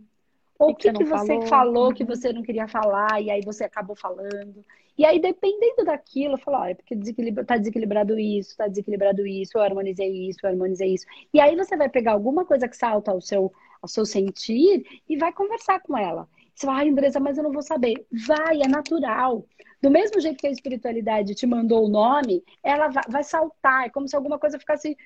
Ou 0.59 0.71
o 0.71 0.75
que, 0.75 0.91
que, 0.91 0.97
que 0.97 1.03
você 1.03 1.27
falou, 1.27 1.47
falou 1.47 1.93
que 1.93 2.03
você 2.03 2.33
não 2.33 2.41
queria 2.41 2.67
falar 2.67 3.21
e 3.21 3.29
aí 3.29 3.41
você 3.41 3.63
acabou 3.63 3.95
falando? 3.95 4.65
E 4.97 5.05
aí, 5.05 5.19
dependendo 5.19 5.85
daquilo, 5.85 6.35
eu 6.35 6.53
olha, 6.53 6.71
é 6.71 6.73
porque 6.73 6.95
desequilibra, 6.95 7.45
tá 7.45 7.55
desequilibrado 7.55 8.17
isso, 8.17 8.57
tá 8.57 8.67
desequilibrado 8.67 9.27
isso, 9.27 9.55
eu 9.55 9.61
harmonizei 9.61 10.27
isso, 10.27 10.39
eu 10.41 10.49
harmonizei 10.49 10.91
isso. 10.95 11.05
E 11.31 11.39
aí 11.39 11.55
você 11.55 11.77
vai 11.77 11.87
pegar 11.87 12.13
alguma 12.13 12.43
coisa 12.43 12.67
que 12.67 12.75
salta 12.75 13.11
ao 13.11 13.21
seu, 13.21 13.53
ao 13.79 13.87
seu 13.87 14.05
sentir 14.05 14.83
e 15.07 15.15
vai 15.15 15.31
conversar 15.31 15.79
com 15.81 15.95
ela. 15.95 16.27
Você 16.55 16.65
vai, 16.65 16.87
ah, 16.87 16.91
Andressa, 16.91 17.19
mas 17.19 17.37
eu 17.37 17.43
não 17.43 17.51
vou 17.51 17.61
saber. 17.61 18.07
Vai, 18.11 18.61
é 18.63 18.67
natural. 18.67 19.45
Do 19.79 19.91
mesmo 19.91 20.19
jeito 20.19 20.39
que 20.39 20.47
a 20.47 20.51
espiritualidade 20.51 21.35
te 21.35 21.45
mandou 21.45 21.85
o 21.85 21.89
nome, 21.89 22.43
ela 22.63 22.87
vai, 22.87 23.03
vai 23.07 23.23
saltar. 23.23 23.85
É 23.85 23.89
como 23.89 24.07
se 24.07 24.15
alguma 24.15 24.39
coisa 24.39 24.57
ficasse 24.57 24.97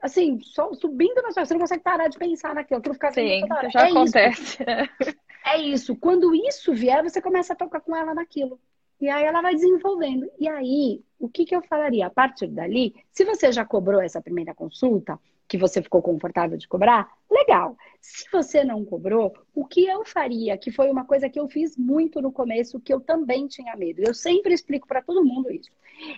assim, 0.00 0.38
só 0.40 0.72
subindo 0.74 1.22
na 1.22 1.32
sua, 1.32 1.44
você 1.44 1.54
não 1.54 1.60
consegue 1.60 1.82
parar 1.82 2.08
de 2.08 2.18
pensar 2.18 2.54
naquilo, 2.54 2.78
aquilo 2.78 2.94
fica 2.94 3.10
Sim, 3.12 3.40
já 3.72 3.86
é 3.86 3.90
acontece. 3.90 4.62
Isso. 4.62 5.16
é 5.46 5.58
isso. 5.58 5.96
Quando 5.96 6.34
isso 6.34 6.74
vier, 6.74 7.02
você 7.02 7.20
começa 7.20 7.52
a 7.52 7.56
tocar 7.56 7.80
com 7.80 7.96
ela 7.96 8.14
naquilo. 8.14 8.58
E 9.00 9.08
aí 9.08 9.24
ela 9.24 9.40
vai 9.40 9.54
desenvolvendo. 9.54 10.30
E 10.38 10.48
aí, 10.48 11.02
o 11.18 11.28
que, 11.28 11.44
que 11.44 11.54
eu 11.54 11.62
falaria? 11.62 12.06
A 12.06 12.10
partir 12.10 12.46
dali, 12.48 12.94
se 13.12 13.24
você 13.24 13.50
já 13.50 13.64
cobrou 13.64 14.00
essa 14.00 14.20
primeira 14.20 14.54
consulta, 14.54 15.18
que 15.46 15.58
você 15.58 15.82
ficou 15.82 16.00
confortável 16.02 16.56
de 16.56 16.66
cobrar, 16.66 17.10
legal. 17.30 17.76
Se 18.00 18.28
você 18.30 18.64
não 18.64 18.84
cobrou, 18.84 19.34
o 19.54 19.64
que 19.64 19.84
eu 19.84 20.04
faria, 20.04 20.56
que 20.56 20.70
foi 20.70 20.90
uma 20.90 21.04
coisa 21.04 21.28
que 21.28 21.38
eu 21.38 21.48
fiz 21.48 21.76
muito 21.76 22.20
no 22.22 22.32
começo, 22.32 22.80
que 22.80 22.92
eu 22.92 23.00
também 23.00 23.46
tinha 23.46 23.76
medo. 23.76 24.02
Eu 24.04 24.14
sempre 24.14 24.54
explico 24.54 24.86
para 24.86 25.02
todo 25.02 25.24
mundo 25.24 25.52
isso. 25.52 25.70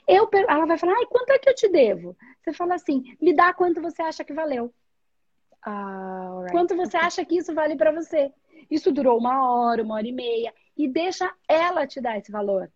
Eu, 0.06 0.28
ela 0.32 0.66
vai 0.66 0.78
falar, 0.78 0.94
ai, 0.94 1.06
quanto 1.06 1.30
é 1.30 1.38
que 1.38 1.48
eu 1.48 1.54
te 1.54 1.68
devo? 1.68 2.16
Você 2.40 2.52
fala 2.52 2.74
assim, 2.74 3.16
me 3.20 3.34
dá 3.34 3.52
quanto 3.52 3.80
você 3.80 4.02
acha 4.02 4.24
que 4.24 4.32
valeu. 4.32 4.72
Ah, 5.62 6.38
right. 6.42 6.52
Quanto 6.52 6.76
você 6.76 6.96
acha 6.96 7.24
que 7.24 7.36
isso 7.36 7.52
vale 7.52 7.76
para 7.76 7.90
você? 7.90 8.32
Isso 8.70 8.92
durou 8.92 9.18
uma 9.18 9.50
hora, 9.50 9.82
uma 9.82 9.96
hora 9.96 10.06
e 10.06 10.12
meia 10.12 10.54
e 10.76 10.86
deixa 10.88 11.32
ela 11.48 11.86
te 11.86 12.00
dar 12.00 12.18
esse 12.18 12.30
valor. 12.30 12.70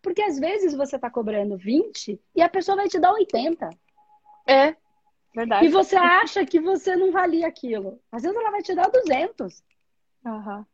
Porque 0.00 0.22
às 0.22 0.38
vezes 0.38 0.74
você 0.74 0.96
está 0.96 1.10
cobrando 1.10 1.56
20 1.56 2.20
e 2.34 2.42
a 2.42 2.48
pessoa 2.48 2.76
vai 2.76 2.88
te 2.88 2.98
dar 2.98 3.12
80. 3.12 3.70
É, 4.46 4.76
verdade. 5.36 5.66
E 5.66 5.68
você 5.68 5.96
acha 5.96 6.44
que 6.46 6.58
você 6.58 6.96
não 6.96 7.12
valia 7.12 7.46
aquilo. 7.46 8.00
Às 8.10 8.22
vezes 8.22 8.36
ela 8.36 8.50
vai 8.50 8.62
te 8.62 8.74
dar 8.74 8.90
200. 8.90 9.62
Uhum. 10.24 10.64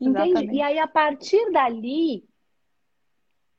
Entende? 0.00 0.30
Exatamente. 0.30 0.54
E 0.54 0.62
aí, 0.62 0.78
a 0.78 0.88
partir 0.88 1.50
dali, 1.52 2.28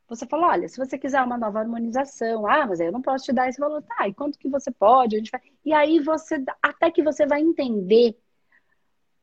você 0.08 0.26
fala, 0.26 0.50
olha, 0.50 0.68
se 0.68 0.78
você 0.78 0.98
quiser 0.98 1.24
uma 1.24 1.38
nova 1.38 1.60
harmonização, 1.60 2.46
ah, 2.46 2.68
mas 2.68 2.80
aí 2.80 2.88
eu 2.88 2.92
não 2.92 3.02
posso 3.02 3.26
te 3.26 3.34
dar 3.34 3.48
esse 3.48 3.60
valor. 3.60 3.82
Tá, 3.82 4.08
e 4.08 4.14
quanto 4.14 4.38
que 4.38 4.50
você 4.50 4.70
pode? 4.72 5.16
A 5.16 5.20
gente 5.20 5.32
vai... 5.32 5.42
E 5.64 5.74
aí 5.74 6.00
você, 6.00 6.44
até 6.62 6.92
que 6.92 7.02
você 7.02 7.26
vai 7.26 7.42
entender 7.42 8.18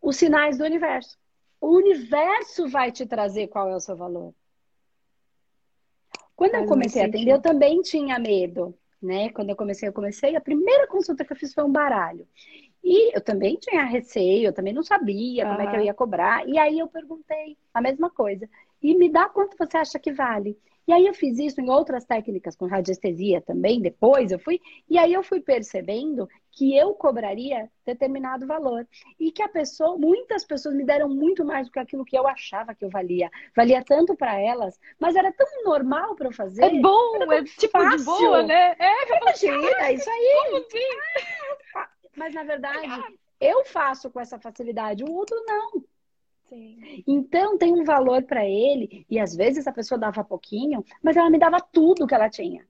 os 0.00 0.16
sinais 0.16 0.58
do 0.58 0.64
universo. 0.64 1.18
O 1.60 1.74
universo 1.76 2.68
vai 2.68 2.90
te 2.90 3.06
trazer 3.06 3.48
qual 3.48 3.68
é 3.68 3.76
o 3.76 3.80
seu 3.80 3.96
valor. 3.96 4.34
Quando 6.34 6.52
Faz 6.52 6.62
eu 6.62 6.68
comecei 6.68 7.02
a 7.02 7.06
atender, 7.06 7.32
eu 7.32 7.40
também 7.40 7.80
tinha 7.80 8.18
medo, 8.18 8.76
né? 9.02 9.30
Quando 9.30 9.50
eu 9.50 9.56
comecei, 9.56 9.88
eu 9.88 9.92
comecei, 9.92 10.36
a 10.36 10.40
primeira 10.40 10.86
consulta 10.88 11.24
que 11.24 11.32
eu 11.32 11.36
fiz 11.36 11.52
foi 11.54 11.64
um 11.64 11.72
baralho. 11.72 12.26
E 12.84 13.16
eu 13.16 13.20
também 13.22 13.56
tinha 13.58 13.84
receio, 13.84 14.46
eu 14.48 14.52
também 14.54 14.72
não 14.72 14.82
sabia 14.82 15.46
como 15.46 15.62
é 15.62 15.66
que 15.66 15.76
eu 15.76 15.80
ia 15.80 15.94
cobrar. 15.94 16.46
E 16.48 16.58
aí 16.58 16.78
eu 16.78 16.88
perguntei 16.88 17.58
a 17.74 17.80
mesma 17.82 18.10
coisa. 18.10 18.48
e 18.82 18.94
me 18.96 19.10
dá 19.10 19.28
quanto 19.28 19.56
você 19.58 19.76
acha 19.78 19.98
que 19.98 20.12
vale. 20.12 20.58
E 20.86 20.92
aí 20.92 21.06
eu 21.06 21.14
fiz 21.14 21.38
isso 21.38 21.60
em 21.60 21.68
outras 21.68 22.04
técnicas, 22.04 22.54
com 22.54 22.66
radiestesia 22.66 23.40
também, 23.40 23.80
depois 23.80 24.30
eu 24.30 24.38
fui, 24.38 24.60
e 24.88 24.96
aí 24.96 25.12
eu 25.12 25.22
fui 25.22 25.40
percebendo 25.40 26.28
que 26.52 26.76
eu 26.76 26.94
cobraria 26.94 27.68
determinado 27.84 28.46
valor. 28.46 28.86
E 29.18 29.30
que 29.32 29.42
a 29.42 29.48
pessoa, 29.48 29.98
muitas 29.98 30.44
pessoas 30.44 30.74
me 30.74 30.84
deram 30.84 31.08
muito 31.08 31.44
mais 31.44 31.66
do 31.66 31.72
que 31.72 31.78
aquilo 31.78 32.04
que 32.04 32.16
eu 32.16 32.26
achava 32.26 32.74
que 32.74 32.84
eu 32.84 32.88
valia. 32.88 33.30
Valia 33.54 33.84
tanto 33.84 34.14
para 34.14 34.38
elas, 34.40 34.78
mas 34.98 35.16
era 35.16 35.32
tão 35.32 35.46
normal 35.64 36.14
para 36.14 36.28
eu 36.28 36.32
fazer. 36.32 36.64
É 36.64 36.80
bom, 36.80 37.16
é 37.32 37.44
tipo 37.44 37.78
fácil. 37.78 37.98
de 37.98 38.04
boa, 38.04 38.42
né? 38.44 38.76
É, 38.78 39.16
imagina, 39.20 39.92
isso 39.92 40.08
aí. 40.08 40.36
Como 40.44 40.56
assim? 40.56 41.48
Ah, 41.74 41.88
mas 42.16 42.34
na 42.34 42.44
verdade, 42.44 43.18
eu 43.40 43.64
faço 43.64 44.10
com 44.10 44.20
essa 44.20 44.38
facilidade, 44.38 45.04
o 45.04 45.12
outro 45.12 45.36
não. 45.46 45.84
Então 47.06 47.58
tem 47.58 47.72
um 47.72 47.84
valor 47.84 48.22
para 48.22 48.44
ele, 48.46 49.04
e 49.10 49.18
às 49.18 49.34
vezes 49.34 49.66
a 49.66 49.72
pessoa 49.72 49.98
dava 49.98 50.24
pouquinho, 50.24 50.84
mas 51.02 51.16
ela 51.16 51.30
me 51.30 51.38
dava 51.38 51.60
tudo 51.60 52.06
que 52.06 52.14
ela 52.14 52.30
tinha. 52.30 52.66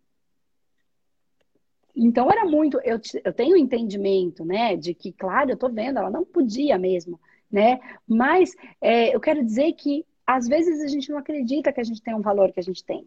Então 1.94 2.30
era 2.30 2.44
muito, 2.44 2.78
eu, 2.84 3.00
eu 3.24 3.32
tenho 3.32 3.56
entendimento, 3.56 4.44
né, 4.44 4.76
de 4.76 4.92
que, 4.92 5.12
claro, 5.12 5.50
eu 5.50 5.56
tô 5.56 5.68
vendo, 5.68 5.98
ela 5.98 6.10
não 6.10 6.24
podia 6.24 6.78
mesmo, 6.78 7.18
né, 7.50 7.80
mas 8.06 8.54
é, 8.80 9.14
eu 9.14 9.20
quero 9.20 9.42
dizer 9.42 9.72
que 9.72 10.04
às 10.26 10.46
vezes 10.46 10.82
a 10.82 10.88
gente 10.88 11.08
não 11.10 11.18
acredita 11.18 11.72
que 11.72 11.80
a 11.80 11.84
gente 11.84 12.02
tem 12.02 12.14
um 12.14 12.20
valor 12.20 12.52
que 12.52 12.60
a 12.60 12.62
gente 12.62 12.84
tem, 12.84 13.06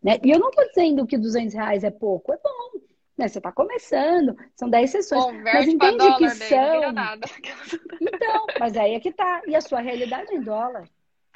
né, 0.00 0.20
e 0.22 0.30
eu 0.30 0.38
não 0.38 0.52
tô 0.52 0.64
dizendo 0.68 1.06
que 1.06 1.18
200 1.18 1.54
reais 1.54 1.82
é 1.82 1.90
pouco, 1.90 2.32
é 2.32 2.36
bom, 2.36 2.80
né? 3.16 3.28
Você 3.28 3.38
está 3.38 3.52
começando, 3.52 4.36
são 4.54 4.68
10 4.68 4.90
sessões. 4.90 5.24
Converte 5.24 5.56
mas 5.56 5.68
entende 5.68 5.98
dólar, 5.98 6.18
que 6.18 6.30
são. 6.30 6.92
Nada. 6.92 7.26
Então, 8.00 8.46
mas 8.58 8.76
aí 8.76 8.94
é 8.94 9.00
que 9.00 9.12
tá. 9.12 9.42
E 9.46 9.54
a 9.54 9.60
sua 9.60 9.80
realidade 9.80 10.32
é 10.32 10.36
em 10.36 10.42
dólar. 10.42 10.88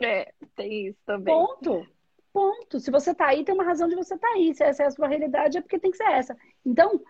É, 0.02 0.32
tem 0.54 0.88
isso 0.88 0.98
também. 1.04 1.34
Ponto. 1.34 1.86
Ponto. 2.32 2.80
Se 2.80 2.90
você 2.90 3.12
está 3.12 3.28
aí, 3.28 3.44
tem 3.44 3.54
uma 3.54 3.64
razão 3.64 3.88
de 3.88 3.96
você 3.96 4.14
estar 4.14 4.28
tá 4.28 4.34
aí. 4.34 4.54
Se 4.54 4.62
essa 4.62 4.82
é 4.82 4.86
a 4.86 4.90
sua 4.90 5.08
realidade, 5.08 5.58
é 5.58 5.60
porque 5.60 5.78
tem 5.78 5.90
que 5.90 5.96
ser 5.96 6.08
essa. 6.10 6.36
Então, 6.64 7.00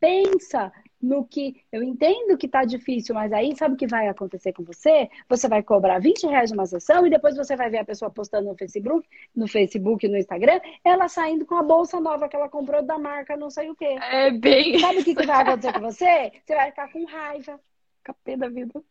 pensa 0.00 0.72
no 1.00 1.24
que 1.24 1.62
eu 1.70 1.82
entendo 1.82 2.36
que 2.36 2.48
tá 2.48 2.64
difícil, 2.64 3.14
mas 3.14 3.32
aí 3.32 3.56
sabe 3.56 3.74
o 3.74 3.76
que 3.76 3.86
vai 3.86 4.08
acontecer 4.08 4.52
com 4.52 4.64
você? 4.64 5.08
Você 5.28 5.48
vai 5.48 5.62
cobrar 5.62 5.98
20 6.00 6.26
reais 6.26 6.50
de 6.50 6.54
uma 6.54 6.66
sessão 6.66 7.06
e 7.06 7.10
depois 7.10 7.36
você 7.36 7.56
vai 7.56 7.70
ver 7.70 7.78
a 7.78 7.84
pessoa 7.84 8.10
postando 8.10 8.48
no 8.48 8.56
Facebook, 8.56 9.08
no 9.34 9.46
Facebook, 9.46 10.06
no 10.08 10.16
Instagram, 10.16 10.60
ela 10.84 11.08
saindo 11.08 11.46
com 11.46 11.54
a 11.54 11.62
bolsa 11.62 12.00
nova 12.00 12.28
que 12.28 12.36
ela 12.36 12.48
comprou 12.48 12.82
da 12.82 12.98
marca 12.98 13.36
não 13.36 13.50
sei 13.50 13.70
o 13.70 13.76
quê. 13.76 13.96
É 14.10 14.30
bem. 14.30 14.78
Sabe 14.78 15.00
o 15.00 15.04
que, 15.04 15.14
que 15.14 15.26
vai 15.26 15.42
acontecer 15.42 15.72
com 15.72 15.80
você? 15.80 16.32
Você 16.44 16.54
vai 16.54 16.70
ficar 16.70 16.92
com 16.92 17.04
raiva. 17.04 17.60
Capê 18.02 18.36
da 18.36 18.48
vida. 18.48 18.82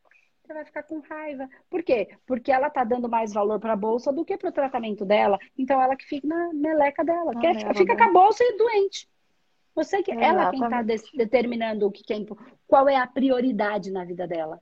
Você 0.44 0.54
vai 0.54 0.64
ficar 0.64 0.84
com 0.84 1.00
raiva. 1.00 1.50
Por 1.70 1.84
quê? 1.84 2.08
Porque 2.26 2.52
ela 2.52 2.70
tá 2.70 2.84
dando 2.86 3.10
mais 3.10 3.34
valor 3.34 3.60
para 3.60 3.74
a 3.74 3.78
bolsa 3.78 4.14
do 4.14 4.24
que 4.24 4.38
para 4.38 4.50
o 4.50 4.54
tratamento 4.54 5.04
dela. 5.04 5.38
Então 5.58 5.82
ela 5.82 5.96
que 5.96 6.06
fica 6.06 6.26
na 6.26 6.54
meleca 6.54 7.04
dela. 7.04 7.34
Ah, 7.36 7.40
Quer, 7.40 7.76
fica 7.76 7.98
com 7.98 8.04
a 8.04 8.14
bolsa 8.14 8.44
e 8.44 8.58
doente. 8.58 9.10
Você 9.78 10.02
que 10.02 10.12
Exatamente. 10.12 10.40
ela 10.40 10.50
quem 10.50 10.64
está 10.64 11.06
determinando 11.16 11.86
o 11.86 11.92
que, 11.92 12.04
que 12.04 12.12
é, 12.12 12.26
qual 12.66 12.90
é 12.90 12.96
a 12.96 13.06
prioridade 13.06 13.92
na 13.92 14.04
vida 14.04 14.28
dela. 14.28 14.60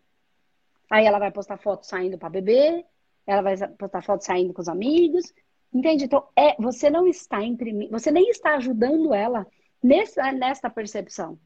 Aí 0.91 1.05
ela 1.05 1.17
vai 1.17 1.31
postar 1.31 1.57
foto 1.57 1.85
saindo 1.85 2.17
para 2.17 2.27
beber, 2.29 2.85
ela 3.25 3.41
vai 3.41 3.55
postar 3.55 4.03
foto 4.03 4.25
saindo 4.25 4.53
com 4.53 4.61
os 4.61 4.67
amigos, 4.67 5.33
entende? 5.73 6.03
Então 6.03 6.27
é, 6.35 6.61
você 6.61 6.89
não 6.89 7.07
está 7.07 7.41
imprimindo, 7.41 7.93
você 7.93 8.11
nem 8.11 8.27
está 8.29 8.55
ajudando 8.55 9.13
ela 9.13 9.47
nessa 9.81 10.33
nessa 10.33 10.69
percepção. 10.69 11.39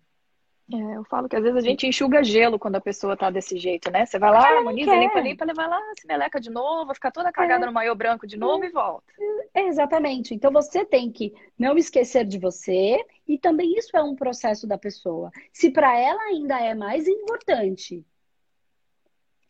É, 0.71 0.97
eu 0.97 1.03
falo 1.05 1.27
que 1.27 1.35
às 1.35 1.41
vezes 1.41 1.57
a 1.57 1.67
gente 1.67 1.87
enxuga 1.87 2.23
gelo 2.23 2.59
quando 2.59 2.75
a 2.75 2.81
pessoa 2.81 3.17
tá 3.17 3.31
desse 3.31 3.57
jeito, 3.57 3.89
né? 3.89 4.05
Você 4.05 4.19
vai 4.19 4.29
lá, 4.29 4.57
harmoniza, 4.57 4.95
limpa, 4.95 5.19
limpa, 5.19 5.45
limpa, 5.45 5.67
lá, 5.67 5.81
se 5.99 6.05
meleca 6.05 6.39
de 6.39 6.51
novo, 6.51 6.93
ficar 6.93 7.11
toda 7.11 7.31
cagada 7.31 7.63
é. 7.63 7.65
no 7.65 7.73
maiô 7.73 7.95
branco 7.95 8.27
de 8.27 8.37
novo 8.37 8.63
é. 8.63 8.67
e 8.67 8.69
volta. 8.69 9.11
É, 9.53 9.67
exatamente. 9.67 10.35
Então 10.35 10.51
você 10.51 10.85
tem 10.85 11.11
que 11.11 11.33
não 11.57 11.75
esquecer 11.75 12.23
de 12.23 12.37
você 12.37 13.03
e 13.27 13.37
também 13.39 13.73
isso 13.77 13.97
é 13.97 14.03
um 14.03 14.15
processo 14.15 14.67
da 14.67 14.77
pessoa. 14.77 15.31
Se 15.51 15.71
para 15.71 15.97
ela 15.97 16.21
ainda 16.23 16.59
é 16.59 16.75
mais 16.75 17.07
importante 17.07 18.05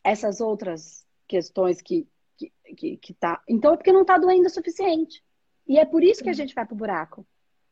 essas 0.02 0.40
outras 0.40 1.06
questões 1.28 1.82
que, 1.82 2.08
que, 2.38 2.50
que, 2.74 2.96
que 2.96 3.14
tá. 3.14 3.42
Então 3.46 3.74
é 3.74 3.76
porque 3.76 3.92
não 3.92 4.06
tá 4.06 4.16
doendo 4.16 4.46
o 4.46 4.50
suficiente. 4.50 5.22
E 5.68 5.78
é 5.78 5.84
por 5.84 6.02
isso 6.02 6.24
que 6.24 6.30
a 6.30 6.34
gente 6.34 6.54
vai 6.54 6.64
pro 6.64 6.74
buraco. 6.74 7.26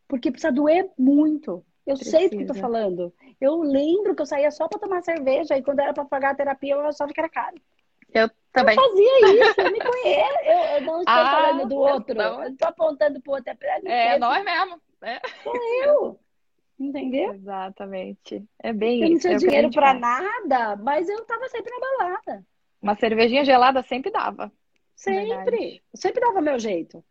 Porque 0.07 0.31
precisa 0.31 0.53
doer 0.53 0.91
muito. 0.99 1.65
Eu 1.89 1.95
Precisa. 1.95 2.19
sei 2.19 2.29
do 2.29 2.37
que 2.37 2.43
eu 2.43 2.47
tô 2.49 2.55
falando. 2.55 3.15
Eu 3.41 3.63
lembro 3.63 4.15
que 4.15 4.21
eu 4.21 4.27
saía 4.27 4.51
só 4.51 4.69
para 4.69 4.79
tomar 4.79 5.01
cerveja 5.01 5.57
e 5.57 5.63
quando 5.63 5.81
era 5.81 5.95
para 5.95 6.05
pagar 6.05 6.33
a 6.33 6.35
terapia 6.35 6.75
eu 6.75 6.87
achava 6.87 7.11
que 7.11 7.19
era 7.19 7.31
caro. 7.31 7.57
Eu 8.13 8.31
também. 8.53 8.77
Eu 8.77 8.83
fazia 8.83 9.49
isso, 9.49 9.61
eu 9.63 9.73
me 9.73 9.79
conheço. 9.81 10.39
Eu, 10.45 10.59
eu 10.59 10.81
não 10.83 10.99
estou 11.01 11.15
ah, 11.15 11.31
falando 11.31 11.67
do 11.67 11.77
outro. 11.77 12.15
Não. 12.15 12.43
Eu 12.43 12.51
estou 12.51 12.69
apontando 12.69 13.23
pro 13.23 13.33
outro. 13.33 13.55
É, 13.87 14.17
é 14.17 14.19
nós 14.19 14.45
mesmo. 14.45 14.79
É. 15.01 15.19
Sou 15.43 15.55
eu. 15.83 16.21
Entendeu? 16.79 17.33
Exatamente. 17.33 18.45
É 18.63 18.71
bem 18.75 19.01
eu 19.01 19.17
isso. 19.17 19.27
Eu 19.27 19.33
não 19.33 19.39
tinha 19.39 19.49
é 19.49 19.51
dinheiro 19.51 19.71
para 19.71 19.95
nada, 19.95 20.77
mas 20.77 21.09
eu 21.09 21.25
tava 21.25 21.49
sempre 21.49 21.73
na 21.73 21.81
balada. 21.81 22.47
Uma 22.83 22.97
cervejinha 22.97 23.47
gelada 23.47 23.83
sempre 23.83 24.11
dava. 24.11 24.53
Sempre. 24.95 25.83
Sempre 25.95 26.21
dava 26.21 26.43
meu 26.43 26.59
jeito. 26.59 27.03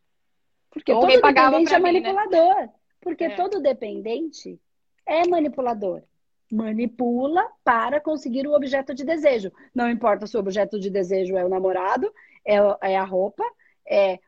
Porque 0.70 0.94
Ou 0.94 1.02
todo 1.02 1.10
dependente 1.10 1.74
é 1.74 1.80
manipulador. 1.80 2.56
Mim, 2.56 2.62
né? 2.62 2.70
Porque 3.02 3.24
é. 3.24 3.36
todo 3.36 3.60
dependente 3.60 4.60
é 5.08 5.28
manipulador. 5.28 6.04
Manipula 6.52 7.46
para 7.63 8.00
conseguir 8.00 8.48
o 8.48 8.54
objeto 8.54 8.93
de 8.93 9.04
desejo. 9.04 9.52
Não 9.74 9.89
importa 9.89 10.28
se 10.28 10.38
o 10.38 10.39
objeto 10.39 10.80
de 10.80 10.89
desejo 10.89 11.36
é 11.36 11.43
o 11.43 11.50
namorado, 11.50 12.12
é, 12.46 12.58
é 12.82 12.98
a 12.98 13.04
roupa, 13.04 13.43
é 13.86 14.20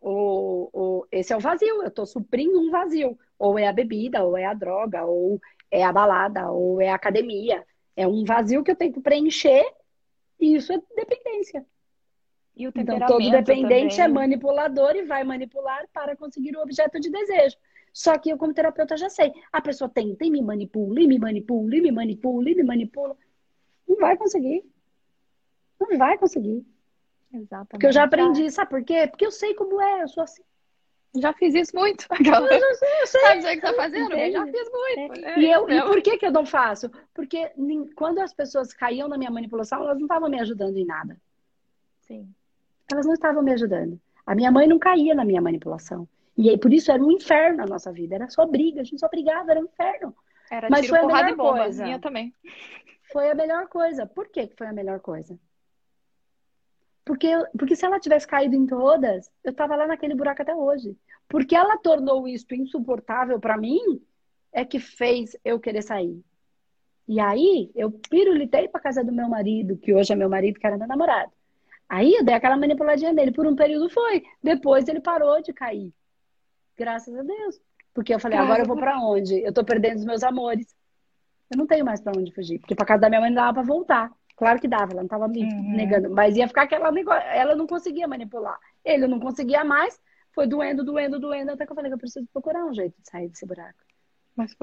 o, 0.00 0.70
o, 0.72 1.06
esse 1.12 1.32
é 1.32 1.36
o 1.36 1.40
vazio. 1.40 1.82
Eu 1.82 1.88
estou 1.88 2.06
suprindo 2.06 2.60
um 2.60 2.70
vazio. 2.70 3.18
Ou 3.38 3.58
é 3.58 3.68
a 3.68 3.72
bebida, 3.72 4.24
ou 4.24 4.36
é 4.36 4.44
a 4.44 4.54
droga, 4.54 5.04
ou 5.04 5.40
é 5.70 5.84
a 5.84 5.92
balada, 5.92 6.50
ou 6.50 6.80
é 6.80 6.88
a 6.88 6.94
academia. 6.94 7.64
É 7.94 8.06
um 8.06 8.24
vazio 8.24 8.64
que 8.64 8.70
eu 8.70 8.76
tenho 8.76 8.92
que 8.92 9.00
preencher 9.00 9.64
e 10.40 10.54
isso 10.54 10.72
é 10.72 10.80
dependência. 10.94 11.64
então, 12.80 12.98
todo 13.06 13.30
dependente 13.30 13.96
também. 13.96 14.04
é 14.04 14.08
manipulador 14.08 14.96
e 14.96 15.04
vai 15.04 15.22
manipular 15.24 15.86
para 15.92 16.16
conseguir 16.16 16.56
o 16.56 16.60
objeto 16.60 16.98
de 17.00 17.10
desejo. 17.10 17.56
Só 17.98 18.16
que 18.16 18.30
eu, 18.30 18.38
como 18.38 18.54
terapeuta, 18.54 18.96
já 18.96 19.10
sei. 19.10 19.32
A 19.52 19.60
pessoa 19.60 19.90
tenta 19.90 20.24
e 20.24 20.30
me 20.30 20.40
manipula, 20.40 21.00
e 21.00 21.08
me 21.08 21.18
manipula, 21.18 21.74
e 21.74 21.80
me 21.80 21.90
manipula, 21.90 22.48
e 22.48 22.54
me 22.54 22.62
manipula. 22.62 23.16
Não 23.88 23.96
vai 23.96 24.16
conseguir. 24.16 24.64
Não 25.80 25.98
vai 25.98 26.16
conseguir. 26.16 26.64
Exatamente. 27.32 27.70
Porque 27.70 27.86
eu 27.86 27.92
já 27.92 28.04
aprendi, 28.04 28.48
sabe 28.52 28.70
por 28.70 28.84
quê? 28.84 29.08
Porque 29.08 29.26
eu 29.26 29.32
sei 29.32 29.52
como 29.54 29.82
é, 29.82 30.04
eu 30.04 30.06
sou 30.06 30.22
assim. 30.22 30.44
Já 31.16 31.32
fiz 31.32 31.56
isso 31.56 31.74
muito. 31.74 32.06
Aquela... 32.08 32.46
Eu, 32.54 32.60
eu 32.60 32.74
sei, 32.76 33.02
eu 33.02 33.06
sei. 33.08 33.20
Sabe 33.20 33.38
o 33.38 33.42
que 33.42 33.48
você 33.48 33.60
tá 33.62 33.74
fazendo? 33.74 34.12
Eu 34.12 34.30
já 34.30 34.46
fiz 34.46 34.70
muito. 34.70 35.24
É. 35.24 35.40
E, 35.40 35.50
eu, 35.50 35.68
e 35.68 35.82
por 35.82 36.00
que, 36.00 36.18
que 36.18 36.26
eu 36.26 36.30
não 36.30 36.46
faço? 36.46 36.88
Porque 37.12 37.50
quando 37.96 38.20
as 38.20 38.32
pessoas 38.32 38.72
caíam 38.72 39.08
na 39.08 39.18
minha 39.18 39.30
manipulação, 39.30 39.82
elas 39.82 39.96
não 39.96 40.04
estavam 40.04 40.28
me 40.28 40.38
ajudando 40.38 40.76
em 40.76 40.84
nada. 40.84 41.16
Sim. 42.02 42.32
Elas 42.92 43.06
não 43.06 43.14
estavam 43.14 43.42
me 43.42 43.52
ajudando. 43.54 44.00
A 44.24 44.36
minha 44.36 44.52
mãe 44.52 44.68
não 44.68 44.78
caía 44.78 45.16
na 45.16 45.24
minha 45.24 45.42
manipulação. 45.42 46.06
E 46.38 46.48
aí, 46.48 46.56
por 46.56 46.72
isso 46.72 46.92
era 46.92 47.02
um 47.02 47.10
inferno 47.10 47.64
a 47.64 47.66
nossa 47.66 47.90
vida. 47.92 48.14
Era 48.14 48.28
só 48.28 48.46
briga, 48.46 48.80
a 48.80 48.84
gente 48.84 49.00
só 49.00 49.08
brigava, 49.08 49.50
era 49.50 49.60
um 49.60 49.64
inferno. 49.64 50.14
Era 50.48 50.70
Mas 50.70 50.86
foi 50.86 51.00
a 51.00 51.06
melhor 51.06 51.36
bomba, 51.36 51.58
coisa. 51.58 51.84
Minha 51.84 51.98
também. 51.98 52.32
Foi 53.12 53.28
a 53.28 53.34
melhor 53.34 53.66
coisa. 53.66 54.06
Por 54.06 54.28
que 54.28 54.48
foi 54.56 54.68
a 54.68 54.72
melhor 54.72 55.00
coisa? 55.00 55.36
Porque, 57.04 57.28
porque 57.58 57.74
se 57.74 57.84
ela 57.84 57.98
tivesse 57.98 58.26
caído 58.26 58.54
em 58.54 58.66
todas, 58.66 59.28
eu 59.42 59.52
tava 59.52 59.74
lá 59.74 59.88
naquele 59.88 60.14
buraco 60.14 60.40
até 60.40 60.54
hoje. 60.54 60.96
Porque 61.28 61.56
ela 61.56 61.76
tornou 61.76 62.28
isso 62.28 62.46
insuportável 62.52 63.40
para 63.40 63.56
mim, 63.56 64.00
é 64.52 64.64
que 64.64 64.78
fez 64.78 65.36
eu 65.44 65.58
querer 65.58 65.82
sair. 65.82 66.22
E 67.08 67.18
aí, 67.18 67.72
eu 67.74 67.90
pirulitei 67.90 68.68
pra 68.68 68.80
casa 68.80 69.02
do 69.02 69.10
meu 69.10 69.28
marido, 69.28 69.76
que 69.76 69.92
hoje 69.92 70.12
é 70.12 70.16
meu 70.16 70.28
marido, 70.28 70.60
que 70.60 70.66
era 70.66 70.78
meu 70.78 70.86
namorado. 70.86 71.32
Aí 71.88 72.14
eu 72.14 72.22
dei 72.22 72.34
aquela 72.34 72.56
manipuladinha 72.56 73.12
nele. 73.12 73.32
Por 73.32 73.46
um 73.46 73.56
período 73.56 73.88
foi. 73.90 74.22
Depois 74.42 74.86
ele 74.86 75.00
parou 75.00 75.42
de 75.42 75.52
cair. 75.52 75.92
Graças 76.78 77.14
a 77.16 77.22
Deus. 77.22 77.60
Porque 77.92 78.14
eu 78.14 78.20
falei, 78.20 78.38
agora 78.38 78.62
eu 78.62 78.66
vou 78.66 78.76
para 78.76 79.00
onde? 79.00 79.42
Eu 79.42 79.52
tô 79.52 79.64
perdendo 79.64 79.98
os 79.98 80.04
meus 80.04 80.22
amores. 80.22 80.74
Eu 81.50 81.58
não 81.58 81.66
tenho 81.66 81.84
mais 81.84 82.00
para 82.00 82.16
onde 82.16 82.32
fugir. 82.32 82.60
Porque 82.60 82.74
pra 82.74 82.86
casa 82.86 83.00
da 83.00 83.08
minha 83.08 83.20
mãe 83.20 83.30
não 83.30 83.36
dava 83.36 83.54
pra 83.54 83.62
voltar. 83.62 84.12
Claro 84.36 84.60
que 84.60 84.68
dava, 84.68 84.92
ela 84.92 85.02
não 85.02 85.08
tava 85.08 85.26
me 85.26 85.42
uhum. 85.42 85.72
negando. 85.72 86.10
Mas 86.10 86.36
ia 86.36 86.46
ficar 86.46 86.62
aquela 86.62 86.92
negócio. 86.92 87.20
Ela 87.30 87.56
não 87.56 87.66
conseguia 87.66 88.06
manipular. 88.06 88.56
Ele 88.84 89.08
não 89.08 89.18
conseguia 89.18 89.64
mais. 89.64 90.00
Foi 90.32 90.46
doendo, 90.46 90.84
doendo, 90.84 91.18
doendo. 91.18 91.50
Até 91.50 91.66
que 91.66 91.72
eu 91.72 91.74
falei 91.74 91.90
que 91.90 91.94
eu 91.94 91.98
preciso 91.98 92.28
procurar 92.32 92.64
um 92.64 92.72
jeito 92.72 92.94
de 93.00 93.10
sair 93.10 93.28
desse 93.28 93.44
buraco. 93.44 93.78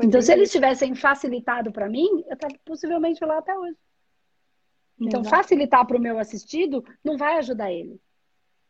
então, 0.01 0.21
se 0.21 0.31
eles 0.31 0.49
tivessem 0.49 0.95
facilitado 0.95 1.73
para 1.73 1.89
mim, 1.89 2.23
eu 2.29 2.37
tava 2.37 2.55
possivelmente 2.63 3.23
lá 3.25 3.39
até 3.39 3.57
hoje. 3.57 3.77
Então, 5.01 5.19
Exato. 5.19 5.35
facilitar 5.35 5.85
para 5.85 5.97
o 5.97 6.01
meu 6.01 6.17
assistido 6.17 6.85
não 7.03 7.17
vai 7.17 7.37
ajudar 7.39 7.69
ele. 7.69 7.99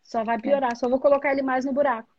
Só 0.02 0.24
vai 0.24 0.40
piorar. 0.40 0.72
É. 0.72 0.76
Só 0.76 0.90
vou 0.90 1.00
colocar 1.00 1.32
ele 1.32 1.44
mais 1.44 1.66
no 1.66 1.74
buraco. 1.74 2.15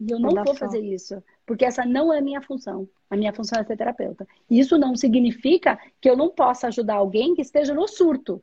E 0.00 0.12
eu 0.12 0.18
não 0.18 0.30
vou 0.44 0.54
fazer 0.54 0.80
isso, 0.80 1.22
porque 1.44 1.64
essa 1.64 1.84
não 1.84 2.12
é 2.12 2.18
a 2.18 2.22
minha 2.22 2.40
função. 2.40 2.88
A 3.10 3.16
minha 3.16 3.32
função 3.32 3.60
é 3.60 3.64
ser 3.64 3.76
terapeuta. 3.76 4.26
Isso 4.48 4.78
não 4.78 4.94
significa 4.94 5.78
que 6.00 6.08
eu 6.08 6.16
não 6.16 6.30
possa 6.30 6.68
ajudar 6.68 6.94
alguém 6.94 7.34
que 7.34 7.42
esteja 7.42 7.74
no 7.74 7.88
surto. 7.88 8.42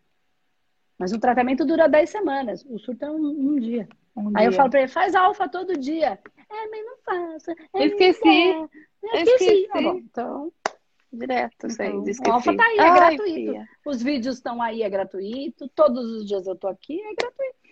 Mas 0.97 1.13
o 1.13 1.19
tratamento 1.19 1.65
dura 1.65 1.87
10 1.87 2.09
semanas. 2.09 2.65
O 2.69 2.77
surto 2.79 3.05
é 3.05 3.11
um, 3.11 3.25
um 3.25 3.59
dia. 3.59 3.87
Um 4.15 4.27
Aí 4.29 4.33
dia. 4.33 4.45
eu 4.47 4.51
falo 4.53 4.69
pra 4.69 4.81
ele, 4.81 4.87
faz 4.87 5.13
alfa 5.15 5.47
todo 5.47 5.77
dia. 5.77 6.19
É, 6.49 6.67
mas 6.69 6.85
não 6.85 6.97
faço. 7.03 7.51
É, 7.73 7.85
esqueci. 7.85 8.27
Eu 8.27 8.69
esqueci. 9.13 9.43
esqueci. 9.43 9.67
Tá 9.67 9.81
bom, 9.81 9.97
então, 9.97 10.51
direto, 11.11 11.69
sei. 11.69 11.87
Então, 11.87 12.31
o 12.31 12.33
alfa 12.33 12.55
tá 12.55 12.65
aí, 12.65 12.77
é 12.77 12.81
Ai, 12.81 12.95
gratuito. 12.95 13.53
Os 13.85 14.01
vídeos 14.01 14.35
estão 14.35 14.61
aí, 14.61 14.83
é 14.83 14.89
gratuito. 14.89 15.69
Todos 15.69 16.05
os 16.11 16.25
dias 16.25 16.47
eu 16.47 16.55
tô 16.55 16.67
aqui, 16.67 16.99
é 16.99 17.15
gratuito. 17.15 17.64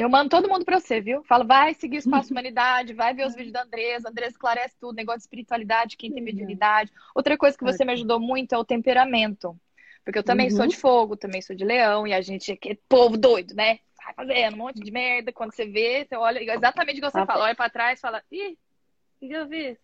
Eu 0.00 0.08
mando 0.08 0.30
todo 0.30 0.48
mundo 0.48 0.64
pra 0.64 0.80
você, 0.80 0.98
viu? 0.98 1.22
Falo, 1.24 1.46
vai 1.46 1.74
seguir 1.74 1.96
o 1.96 1.98
Espaço 1.98 2.32
Humanidade, 2.32 2.94
vai 2.94 3.12
ver 3.12 3.26
os 3.26 3.34
vídeos 3.34 3.52
da 3.52 3.64
Andresa. 3.64 4.08
Andresa 4.08 4.30
esclarece 4.30 4.74
tudo, 4.80 4.96
negócio 4.96 5.18
de 5.18 5.24
espiritualidade, 5.24 5.98
quem 5.98 6.10
tem 6.10 6.22
mediunidade. 6.22 6.90
Outra 7.14 7.36
coisa 7.36 7.56
que 7.56 7.62
você 7.62 7.84
me 7.84 7.92
ajudou 7.92 8.18
muito 8.18 8.54
é 8.54 8.58
o 8.58 8.64
temperamento. 8.64 9.54
Porque 10.02 10.18
eu 10.18 10.24
também 10.24 10.48
uhum. 10.48 10.56
sou 10.56 10.66
de 10.66 10.74
fogo, 10.74 11.18
também 11.18 11.42
sou 11.42 11.54
de 11.54 11.66
leão, 11.66 12.06
e 12.06 12.14
a 12.14 12.22
gente 12.22 12.50
é 12.50 12.78
povo 12.88 13.18
doido, 13.18 13.54
né? 13.54 13.80
Vai 14.02 14.14
fazendo 14.14 14.54
um 14.54 14.56
monte 14.56 14.80
de 14.80 14.90
merda. 14.90 15.34
Quando 15.34 15.52
você 15.52 15.66
vê, 15.66 16.06
você 16.08 16.16
olha 16.16 16.42
exatamente 16.54 16.96
igual 16.96 17.12
você 17.12 17.18
ah, 17.18 17.26
fala, 17.26 17.44
olha 17.44 17.54
pra 17.54 17.68
trás 17.68 17.98
e 17.98 18.00
fala, 18.00 18.22
ih, 18.32 18.56
o 19.20 19.28
que 19.28 19.32
eu 19.34 19.48
fiz? 19.48 19.78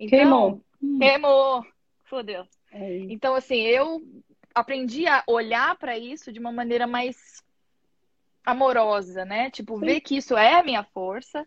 Então, 0.00 0.18
queimou. 0.18 0.64
Queimou. 0.98 1.66
Fodeu. 2.02 2.44
É 2.72 2.98
então, 3.08 3.36
assim, 3.36 3.60
eu 3.60 4.02
aprendi 4.52 5.06
a 5.06 5.22
olhar 5.28 5.76
para 5.76 5.96
isso 5.96 6.32
de 6.32 6.40
uma 6.40 6.50
maneira 6.50 6.88
mais 6.88 7.40
amorosa, 8.44 9.24
né? 9.24 9.50
Tipo, 9.50 9.78
Sim. 9.78 9.86
ver 9.86 10.00
que 10.00 10.16
isso 10.16 10.36
é 10.36 10.54
a 10.54 10.62
minha 10.62 10.84
força. 10.84 11.46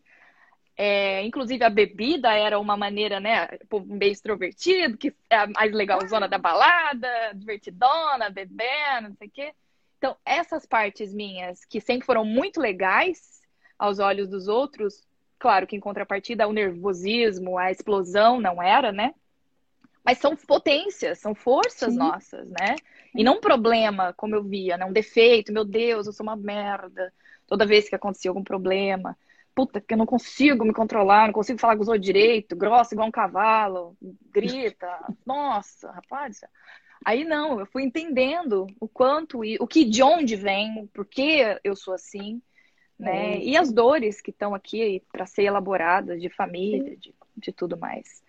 É, 0.76 1.24
inclusive 1.24 1.64
a 1.64 1.70
bebida 1.70 2.32
era 2.34 2.60
uma 2.60 2.78
maneira, 2.78 3.20
né? 3.20 3.48
Meio 3.86 4.12
extrovertido, 4.12 4.98
que 4.98 5.16
é 5.30 5.36
a 5.36 5.48
mais 5.48 5.72
legalzona 5.72 6.28
da 6.28 6.38
balada, 6.38 7.10
divertidona, 7.34 8.30
bebendo, 8.30 9.10
não 9.10 9.16
sei 9.16 9.28
o 9.28 9.32
quê. 9.32 9.54
Então, 9.98 10.16
essas 10.24 10.66
partes 10.66 11.14
minhas, 11.14 11.66
que 11.66 11.82
sempre 11.82 12.06
foram 12.06 12.24
muito 12.24 12.60
legais 12.60 13.42
aos 13.80 13.98
olhos 13.98 14.30
dos 14.30 14.48
outros, 14.48 15.04
claro 15.40 15.66
que 15.66 15.76
em 15.76 15.80
contrapartida 15.80 16.48
o 16.48 16.54
nervosismo, 16.54 17.58
a 17.58 17.72
explosão 17.72 18.40
não 18.40 18.62
era, 18.62 18.92
né? 18.92 19.16
Mas 20.08 20.20
são 20.20 20.38
potências, 20.38 21.20
são 21.20 21.36
forças 21.36 21.91
Sim. 21.91 22.00
nossas, 22.00 22.50
né? 22.50 22.78
E 23.13 23.26
não 23.26 23.39
um 23.39 23.41
problema, 23.41 24.13
como 24.13 24.36
eu 24.36 24.41
via, 24.41 24.78
né? 24.78 24.86
Um 24.86 24.93
defeito, 24.93 25.52
meu 25.52 25.65
Deus, 25.65 26.08
eu 26.08 26.13
sou 26.13 26.24
uma 26.24 26.38
merda. 26.38 27.13
Toda 27.46 27.65
vez 27.65 27.89
que 27.89 27.96
acontecia 27.96 28.32
algum 28.32 28.41
problema. 28.41 29.17
Puta, 29.54 29.82
que 29.82 29.93
eu 29.93 29.98
não 29.98 30.06
consigo 30.06 30.63
me 30.63 30.72
controlar, 30.72 31.28
não 31.28 31.34
consigo 31.34 31.60
falar 31.60 31.76
com 31.76 31.82
os 31.82 31.89
outros 31.89 32.06
direito, 32.06 32.56
grossa 32.56 32.93
igual 32.93 33.10
um 33.10 33.12
cavalo, 33.12 33.98
grita. 34.32 34.88
Nossa, 35.28 35.91
rapaz. 35.91 36.39
Aí 37.04 37.26
não, 37.26 37.60
eu 37.60 37.65
fui 37.65 37.84
entendendo 37.84 38.65
o 38.80 38.88
quanto, 38.88 39.41
o 39.60 39.67
que 39.67 39.84
de 39.84 40.02
onde 40.02 40.38
vem, 40.38 40.88
por 40.93 41.06
que 41.06 41.60
eu 41.65 41.76
sou 41.76 41.93
assim, 41.93 42.41
né? 42.98 43.36
É. 43.36 43.43
E 43.43 43.58
as 43.58 43.74
dores 43.74 44.22
que 44.22 44.32
estão 44.32 44.56
aqui 44.56 45.04
para 45.12 45.26
ser 45.26 45.43
elaboradas 45.43 46.22
de 46.22 46.30
família, 46.30 46.96
de, 46.96 47.13
de 47.36 47.52
tudo 47.52 47.78
mais. 47.78 48.26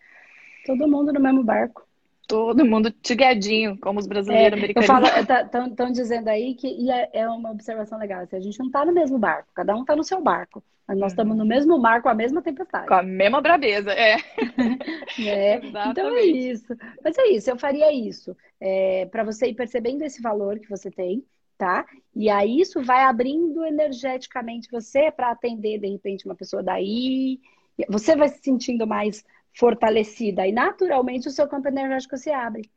Todo 0.68 0.86
mundo 0.86 1.12
no 1.12 1.20
mesmo 1.20 1.42
barco. 1.42 1.88
Todo 2.26 2.62
mundo 2.62 2.90
tigadinho, 2.90 3.78
como 3.78 3.98
os 3.98 4.06
brasileiros 4.06 4.52
é, 4.52 4.58
americanos. 4.58 5.08
Estão 5.18 5.70
tá, 5.74 5.84
dizendo 5.86 6.28
aí 6.28 6.54
que 6.54 6.68
e 6.68 6.90
é, 6.90 7.08
é, 7.14 7.28
uma 7.28 7.50
observação 7.50 7.98
legal. 7.98 8.20
Assim, 8.20 8.36
a 8.36 8.40
gente 8.40 8.58
não 8.58 8.66
está 8.66 8.84
no 8.84 8.92
mesmo 8.92 9.18
barco, 9.18 9.48
cada 9.54 9.74
um 9.74 9.80
está 9.80 9.96
no 9.96 10.04
seu 10.04 10.20
barco. 10.20 10.62
Mas 10.86 10.98
nós 10.98 11.12
estamos 11.12 11.32
uhum. 11.32 11.38
no 11.38 11.46
mesmo 11.46 11.78
mar 11.78 12.02
com 12.02 12.08
a 12.10 12.14
mesma 12.14 12.42
tempestade. 12.42 12.86
Com 12.86 12.94
a 12.94 13.02
mesma 13.02 13.40
brabeza, 13.40 13.92
é. 13.92 14.16
é. 15.26 15.60
Então 15.90 16.14
é 16.14 16.22
isso. 16.22 16.76
Mas 17.02 17.16
é 17.16 17.28
isso, 17.28 17.50
eu 17.50 17.58
faria 17.58 17.90
isso. 17.92 18.36
É, 18.60 19.06
para 19.06 19.24
você 19.24 19.48
ir 19.48 19.54
percebendo 19.54 20.02
esse 20.02 20.20
valor 20.20 20.58
que 20.58 20.68
você 20.68 20.90
tem, 20.90 21.24
tá? 21.56 21.86
E 22.14 22.28
aí 22.28 22.60
isso 22.60 22.82
vai 22.82 23.04
abrindo 23.04 23.64
energeticamente 23.64 24.70
você 24.70 25.10
para 25.10 25.30
atender, 25.30 25.78
de 25.78 25.88
repente, 25.88 26.26
uma 26.26 26.34
pessoa 26.34 26.62
daí. 26.62 27.40
Você 27.88 28.16
vai 28.16 28.28
se 28.28 28.42
sentindo 28.42 28.86
mais 28.86 29.24
fortalecida 29.58 30.46
e 30.46 30.52
naturalmente 30.52 31.26
o 31.26 31.32
seu 31.32 31.48
campo 31.48 31.66
energético 31.66 32.16
se 32.16 32.30
abre, 32.30 32.70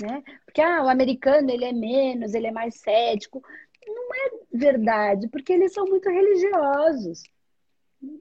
né? 0.00 0.22
Porque 0.46 0.62
ah, 0.62 0.82
o 0.82 0.88
americano 0.88 1.50
ele 1.50 1.66
é 1.66 1.72
menos, 1.72 2.32
ele 2.32 2.46
é 2.46 2.52
mais 2.52 2.76
cético. 2.76 3.42
Não 3.86 4.14
é 4.14 4.30
verdade, 4.50 5.28
porque 5.28 5.52
eles 5.52 5.74
são 5.74 5.84
muito 5.84 6.08
religiosos. 6.08 7.22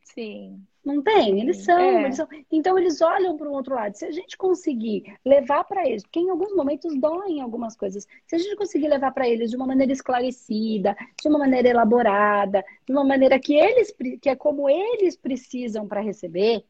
Sim. 0.04 0.62
Não 0.84 1.02
tem? 1.02 1.40
Eles 1.40 1.64
são, 1.64 1.80
é. 1.80 2.04
eles 2.04 2.16
são. 2.18 2.28
Então 2.52 2.78
eles 2.78 3.02
olham 3.02 3.38
para 3.38 3.48
o 3.48 3.54
outro 3.54 3.76
lado. 3.76 3.96
Se 3.96 4.04
a 4.04 4.12
gente 4.12 4.36
conseguir 4.36 5.16
levar 5.24 5.64
para 5.64 5.88
eles, 5.88 6.04
porque 6.04 6.20
em 6.20 6.30
alguns 6.30 6.54
momentos 6.54 6.94
doem 7.00 7.40
algumas 7.40 7.78
coisas, 7.78 8.06
se 8.26 8.36
a 8.36 8.40
gente 8.40 8.56
conseguir 8.58 8.90
levar 8.90 9.12
para 9.12 9.30
eles 9.30 9.52
de 9.52 9.56
uma 9.56 9.68
maneira 9.68 9.94
esclarecida, 9.94 10.98
de 11.22 11.30
uma 11.30 11.40
maneira 11.40 11.70
elaborada, 11.70 12.64
de 12.86 12.92
uma 12.92 13.06
maneira 13.06 13.40
que 13.40 13.54
eles 13.54 13.94
que 14.20 14.30
é 14.30 14.36
como 14.36 14.68
eles 14.68 15.16
precisam 15.16 15.88
para 15.88 16.02
receber, 16.02 16.66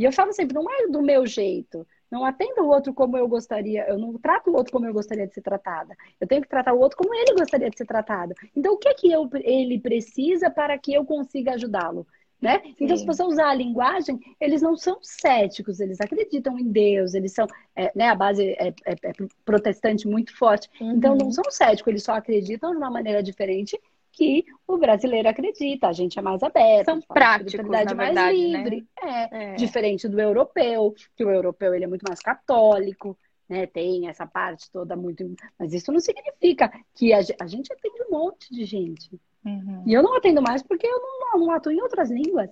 e 0.00 0.04
eu 0.04 0.12
falo 0.12 0.32
sempre, 0.32 0.54
não 0.54 0.64
é 0.70 0.88
do 0.88 1.02
meu 1.02 1.26
jeito. 1.26 1.86
Não 2.10 2.24
atendo 2.24 2.62
o 2.62 2.68
outro 2.68 2.94
como 2.94 3.18
eu 3.18 3.28
gostaria, 3.28 3.86
eu 3.86 3.98
não 3.98 4.16
trato 4.18 4.50
o 4.50 4.54
outro 4.54 4.72
como 4.72 4.86
eu 4.86 4.94
gostaria 4.94 5.26
de 5.26 5.34
ser 5.34 5.42
tratada. 5.42 5.94
Eu 6.18 6.26
tenho 6.26 6.40
que 6.40 6.48
tratar 6.48 6.72
o 6.72 6.80
outro 6.80 6.96
como 6.96 7.14
ele 7.14 7.34
gostaria 7.34 7.68
de 7.68 7.76
ser 7.76 7.84
tratado. 7.84 8.32
Então, 8.56 8.72
o 8.72 8.78
que 8.78 8.88
é 8.88 8.94
que 8.94 9.12
eu, 9.12 9.28
ele 9.34 9.78
precisa 9.78 10.48
para 10.48 10.78
que 10.78 10.94
eu 10.94 11.04
consiga 11.04 11.52
ajudá-lo? 11.52 12.06
Né? 12.40 12.62
Então, 12.80 12.96
se 12.96 13.04
você 13.04 13.22
usar 13.22 13.50
a 13.50 13.54
linguagem, 13.54 14.18
eles 14.40 14.62
não 14.62 14.74
são 14.74 14.98
céticos, 15.02 15.80
eles 15.80 16.00
acreditam 16.00 16.58
em 16.58 16.72
Deus, 16.72 17.12
eles 17.12 17.34
são, 17.34 17.46
é, 17.76 17.92
né, 17.94 18.08
a 18.08 18.14
base 18.14 18.42
é, 18.58 18.68
é, 18.68 18.92
é 19.02 19.12
protestante 19.44 20.08
muito 20.08 20.34
forte. 20.34 20.70
Uhum. 20.80 20.92
Então, 20.92 21.14
não 21.14 21.30
são 21.30 21.44
céticos, 21.50 21.88
eles 21.88 22.02
só 22.02 22.14
acreditam 22.14 22.70
de 22.70 22.78
uma 22.78 22.90
maneira 22.90 23.22
diferente 23.22 23.78
que 24.12 24.44
o 24.66 24.78
brasileiro 24.78 25.28
acredita, 25.28 25.88
a 25.88 25.92
gente 25.92 26.18
é 26.18 26.22
mais 26.22 26.42
aberto. 26.42 26.86
São 26.86 27.00
práticos, 27.00 27.68
na 27.68 27.78
verdade, 27.84 27.94
mais 27.94 28.14
né? 28.14 28.32
livre. 28.32 28.86
Né? 29.02 29.28
É, 29.32 29.52
é, 29.52 29.54
diferente 29.54 30.08
do 30.08 30.20
europeu, 30.20 30.94
que 31.16 31.24
o 31.24 31.30
europeu 31.30 31.74
ele 31.74 31.84
é 31.84 31.88
muito 31.88 32.04
mais 32.06 32.20
católico, 32.20 33.16
né? 33.48 33.66
Tem 33.66 34.08
essa 34.08 34.26
parte 34.26 34.70
toda 34.70 34.94
muito. 34.96 35.24
Mas 35.58 35.72
isso 35.72 35.90
não 35.92 36.00
significa 36.00 36.70
que 36.94 37.12
a, 37.12 37.18
a 37.40 37.46
gente 37.46 37.72
atende 37.72 38.02
um 38.08 38.12
monte 38.12 38.52
de 38.52 38.64
gente. 38.64 39.10
Uhum. 39.44 39.82
E 39.86 39.92
eu 39.92 40.02
não 40.02 40.14
atendo 40.14 40.42
mais 40.42 40.62
porque 40.62 40.86
eu 40.86 41.00
não, 41.00 41.40
não 41.40 41.50
atuo 41.50 41.72
em 41.72 41.80
outras 41.80 42.10
línguas. 42.10 42.50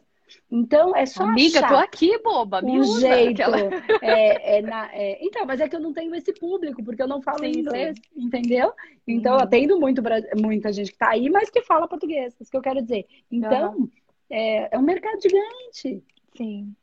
Então, 0.50 0.94
é 0.94 1.06
só 1.06 1.24
Amiga, 1.24 1.58
achar 1.58 1.68
tô 1.68 1.76
aqui, 1.76 2.18
boba. 2.18 2.62
Me 2.62 2.78
um 2.78 2.80
usa, 2.80 3.00
jeito. 3.00 3.42
Aquela... 3.42 3.58
É, 4.02 4.58
é 4.58 4.62
na, 4.62 4.92
é... 4.92 5.24
Então, 5.24 5.44
mas 5.46 5.60
é 5.60 5.68
que 5.68 5.76
eu 5.76 5.80
não 5.80 5.92
tenho 5.92 6.14
esse 6.14 6.32
público, 6.32 6.82
porque 6.82 7.02
eu 7.02 7.08
não 7.08 7.22
falo 7.22 7.40
sim, 7.40 7.60
inglês, 7.60 7.96
sim. 7.96 8.24
entendeu? 8.24 8.72
Então, 9.06 9.32
uhum. 9.32 9.38
eu 9.38 9.44
atendo 9.44 9.80
muito, 9.80 10.02
muita 10.36 10.72
gente 10.72 10.92
que 10.92 10.98
tá 10.98 11.10
aí, 11.10 11.28
mas 11.30 11.50
que 11.50 11.62
fala 11.62 11.88
português. 11.88 12.34
Isso 12.40 12.50
que 12.50 12.56
eu 12.56 12.62
quero 12.62 12.82
dizer. 12.82 13.06
Então, 13.30 13.76
uhum. 13.76 13.90
é, 14.30 14.74
é 14.74 14.78
um 14.78 14.82
mercado 14.82 15.20
gigante. 15.20 16.02
Sim. 16.36 16.74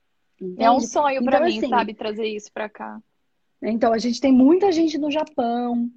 Entende? 0.41 0.63
É 0.63 0.69
um 0.69 0.79
sonho 0.79 1.23
para 1.23 1.37
então, 1.37 1.47
mim, 1.47 1.57
assim, 1.57 1.69
sabe, 1.69 1.93
trazer 1.93 2.27
isso 2.27 2.51
para 2.51 2.67
cá. 2.69 3.01
Então, 3.61 3.93
a 3.93 3.97
gente 3.97 4.19
tem 4.19 4.31
muita 4.31 4.71
gente 4.71 4.97
no 4.97 5.09
Japão, 5.09 5.89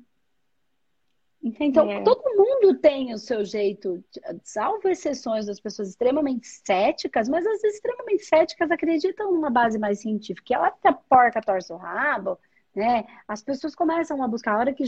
então, 1.60 1.90
é. 1.90 2.02
todo 2.02 2.22
mundo 2.36 2.74
tem 2.78 3.12
o 3.12 3.18
seu 3.18 3.44
jeito, 3.44 4.02
salvo 4.42 4.88
exceções 4.88 5.46
das 5.46 5.60
pessoas 5.60 5.90
extremamente 5.90 6.46
céticas, 6.46 7.28
mas 7.28 7.46
as 7.46 7.62
extremamente 7.64 8.24
céticas 8.24 8.70
acreditam 8.70 9.32
numa 9.32 9.50
base 9.50 9.78
mais 9.78 10.00
científica. 10.00 10.52
E 10.52 10.54
a 10.54 10.60
hora 10.60 10.74
que 10.80 10.88
a 10.88 10.92
porca 10.92 11.40
torce 11.40 11.72
o 11.72 11.76
rabo, 11.76 12.38
né, 12.74 13.04
as 13.26 13.42
pessoas 13.42 13.74
começam 13.74 14.22
a 14.22 14.28
buscar. 14.28 14.54
A 14.54 14.58
hora 14.58 14.72
que 14.72 14.84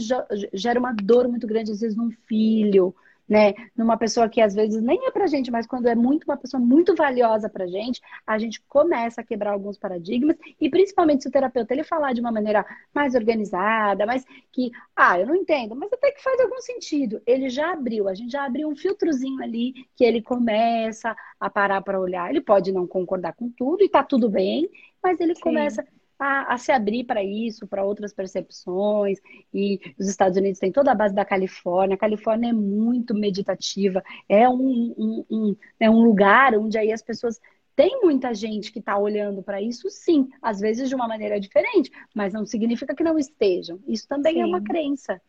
gera 0.53 0.79
uma 0.79 0.93
dor 0.93 1.27
muito 1.27 1.47
grande, 1.47 1.71
às 1.71 1.81
vezes, 1.81 1.95
num 1.97 2.11
filho, 2.27 2.95
né? 3.31 3.53
Numa 3.77 3.95
pessoa 3.95 4.27
que 4.27 4.41
às 4.41 4.53
vezes 4.53 4.83
nem 4.83 5.07
é 5.07 5.09
pra 5.09 5.25
gente, 5.25 5.49
mas 5.49 5.65
quando 5.65 5.87
é 5.87 5.95
muito 5.95 6.25
uma 6.25 6.35
pessoa 6.35 6.59
muito 6.59 6.93
valiosa 6.93 7.47
pra 7.49 7.65
gente, 7.65 8.01
a 8.27 8.37
gente 8.37 8.61
começa 8.67 9.21
a 9.21 9.23
quebrar 9.23 9.53
alguns 9.53 9.77
paradigmas 9.77 10.35
e 10.59 10.69
principalmente 10.69 11.23
se 11.23 11.29
o 11.29 11.31
terapeuta 11.31 11.73
ele 11.73 11.85
falar 11.85 12.11
de 12.11 12.19
uma 12.19 12.29
maneira 12.29 12.65
mais 12.93 13.15
organizada, 13.15 14.05
mas 14.05 14.25
que, 14.51 14.69
ah, 14.93 15.17
eu 15.17 15.27
não 15.27 15.35
entendo, 15.37 15.73
mas 15.77 15.93
até 15.93 16.11
que 16.11 16.21
faz 16.21 16.41
algum 16.41 16.59
sentido. 16.59 17.21
Ele 17.25 17.47
já 17.49 17.71
abriu, 17.71 18.09
a 18.09 18.13
gente 18.13 18.33
já 18.33 18.43
abriu 18.43 18.67
um 18.67 18.75
filtrozinho 18.75 19.41
ali 19.41 19.75
que 19.95 20.03
ele 20.03 20.21
começa 20.21 21.15
a 21.39 21.49
parar 21.49 21.81
para 21.81 22.01
olhar. 22.01 22.29
Ele 22.29 22.41
pode 22.41 22.73
não 22.73 22.85
concordar 22.85 23.31
com 23.31 23.49
tudo 23.49 23.81
e 23.81 23.87
tá 23.87 24.03
tudo 24.03 24.29
bem, 24.29 24.69
mas 25.01 25.21
ele 25.21 25.35
Sim. 25.35 25.41
começa 25.41 25.85
a, 26.21 26.53
a 26.53 26.57
se 26.57 26.71
abrir 26.71 27.03
para 27.03 27.23
isso, 27.23 27.67
para 27.67 27.83
outras 27.83 28.13
percepções. 28.13 29.19
E 29.51 29.79
os 29.99 30.07
Estados 30.07 30.37
Unidos 30.37 30.59
têm 30.59 30.71
toda 30.71 30.91
a 30.91 30.95
base 30.95 31.15
da 31.15 31.25
Califórnia. 31.25 31.95
A 31.95 31.99
Califórnia 31.99 32.49
é 32.49 32.53
muito 32.53 33.15
meditativa, 33.15 34.03
é 34.29 34.47
um, 34.47 34.93
um, 34.95 35.25
um 35.29 35.55
é 35.79 35.89
um 35.89 36.03
lugar 36.03 36.55
onde 36.55 36.77
aí 36.77 36.91
as 36.91 37.01
pessoas 37.01 37.41
tem 37.75 38.01
muita 38.03 38.33
gente 38.35 38.71
que 38.71 38.77
está 38.77 38.97
olhando 38.97 39.41
para 39.41 39.59
isso, 39.59 39.89
sim, 39.89 40.29
às 40.41 40.59
vezes 40.59 40.89
de 40.89 40.93
uma 40.93 41.07
maneira 41.07 41.39
diferente, 41.39 41.89
mas 42.13 42.33
não 42.33 42.45
significa 42.45 42.93
que 42.93 43.03
não 43.03 43.17
estejam. 43.17 43.79
Isso 43.87 44.07
também 44.07 44.35
sim. 44.35 44.41
é 44.41 44.45
uma 44.45 44.61
crença. 44.61 45.19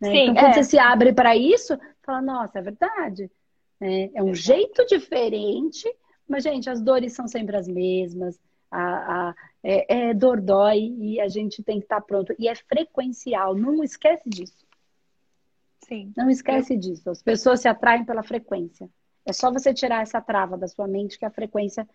Né? 0.00 0.10
Sim, 0.10 0.22
então, 0.30 0.34
quando 0.34 0.50
é. 0.50 0.52
você 0.54 0.64
se 0.64 0.78
abre 0.78 1.12
para 1.12 1.36
isso, 1.36 1.78
fala, 2.02 2.20
nossa, 2.20 2.58
é 2.58 2.62
verdade. 2.62 3.30
É, 3.80 4.10
é 4.14 4.22
um 4.22 4.34
jeito 4.34 4.84
diferente, 4.86 5.88
mas, 6.26 6.42
gente, 6.42 6.68
as 6.68 6.80
dores 6.80 7.12
são 7.12 7.28
sempre 7.28 7.56
as 7.56 7.68
mesmas 7.68 8.40
a, 8.72 9.28
a 9.28 9.34
é, 9.62 10.08
é 10.08 10.14
dor 10.14 10.40
dói 10.40 10.92
e 10.98 11.20
a 11.20 11.28
gente 11.28 11.62
tem 11.62 11.78
que 11.78 11.84
estar 11.84 12.00
tá 12.00 12.06
pronto. 12.06 12.34
E 12.38 12.48
é 12.48 12.54
frequencial, 12.54 13.54
não 13.54 13.84
esquece 13.84 14.28
disso. 14.28 14.66
Sim. 15.86 16.12
Não 16.16 16.30
esquece 16.30 16.76
disso. 16.76 17.10
As 17.10 17.22
pessoas 17.22 17.60
se 17.60 17.68
atraem 17.68 18.04
pela 18.04 18.22
frequência. 18.22 18.88
É 19.24 19.32
só 19.32 19.52
você 19.52 19.72
tirar 19.72 20.02
essa 20.02 20.20
trava 20.20 20.56
da 20.56 20.66
sua 20.66 20.88
mente 20.88 21.18
que 21.18 21.24
a 21.24 21.30
frequência 21.30 21.88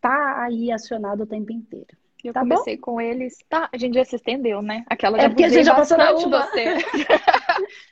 tá 0.00 0.42
aí 0.42 0.72
acionada 0.72 1.22
o 1.22 1.26
tempo 1.26 1.52
inteiro. 1.52 1.96
Eu 2.22 2.34
tá 2.34 2.40
comecei 2.40 2.76
bom? 2.76 2.82
com 2.82 3.00
eles. 3.00 3.38
Tá, 3.48 3.68
a 3.72 3.78
gente 3.78 3.94
já 3.94 4.04
se 4.04 4.16
estendeu, 4.16 4.60
né? 4.60 4.84
Aquela 4.86 5.18
é 5.18 5.28
porque 5.28 5.44
a 5.44 5.48
gente 5.48 5.64
já 5.64 5.74
passou 5.74 5.96
da 5.96 6.14
uma. 6.14 6.46
Você. 6.46 6.64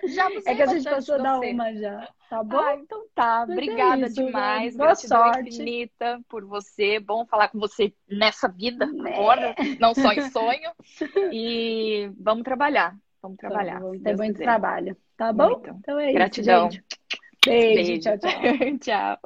já 0.05 0.31
é 0.47 0.55
que 0.55 0.63
a 0.63 0.67
gente 0.67 0.85
passou 0.85 1.23
da 1.23 1.39
uma 1.39 1.75
já. 1.75 2.09
Tá 2.29 2.43
bom? 2.45 2.59
Ah, 2.59 2.75
então 2.75 3.07
tá. 3.15 3.47
Mas 3.49 3.57
Obrigada 3.57 4.03
é 4.03 4.07
isso, 4.07 4.15
demais. 4.15 4.77
Boa 4.77 4.89
Gratidão 4.89 5.19
sorte. 5.33 5.49
infinita 5.49 6.21
por 6.29 6.45
você. 6.45 7.01
Bom 7.01 7.25
falar 7.27 7.49
com 7.49 7.59
você 7.59 7.93
nessa 8.09 8.49
vida 8.49 8.85
né? 8.87 9.13
agora, 9.15 9.55
não 9.81 9.95
só 9.95 10.13
em 10.13 10.31
sonho. 10.31 10.71
E 11.33 12.11
vamos 12.19 12.45
trabalhar. 12.45 12.97
Vamos 13.23 13.39
trabalhar. 13.39 13.81
Vamos 13.81 14.03
ter 14.03 14.17
muito 14.17 14.33
quiser. 14.33 14.45
trabalho. 14.45 14.97
Tá 15.17 15.33
bom? 15.33 15.51
Muito. 15.51 15.71
Então 15.71 15.99
é 15.99 16.13
Gratidão. 16.13 16.69
isso. 16.69 16.79
Gratidão. 16.79 16.99
Beijo, 17.45 17.93
Beijo. 17.93 18.01
tchau, 18.03 18.19
tchau. 18.19 18.79
tchau. 18.81 19.19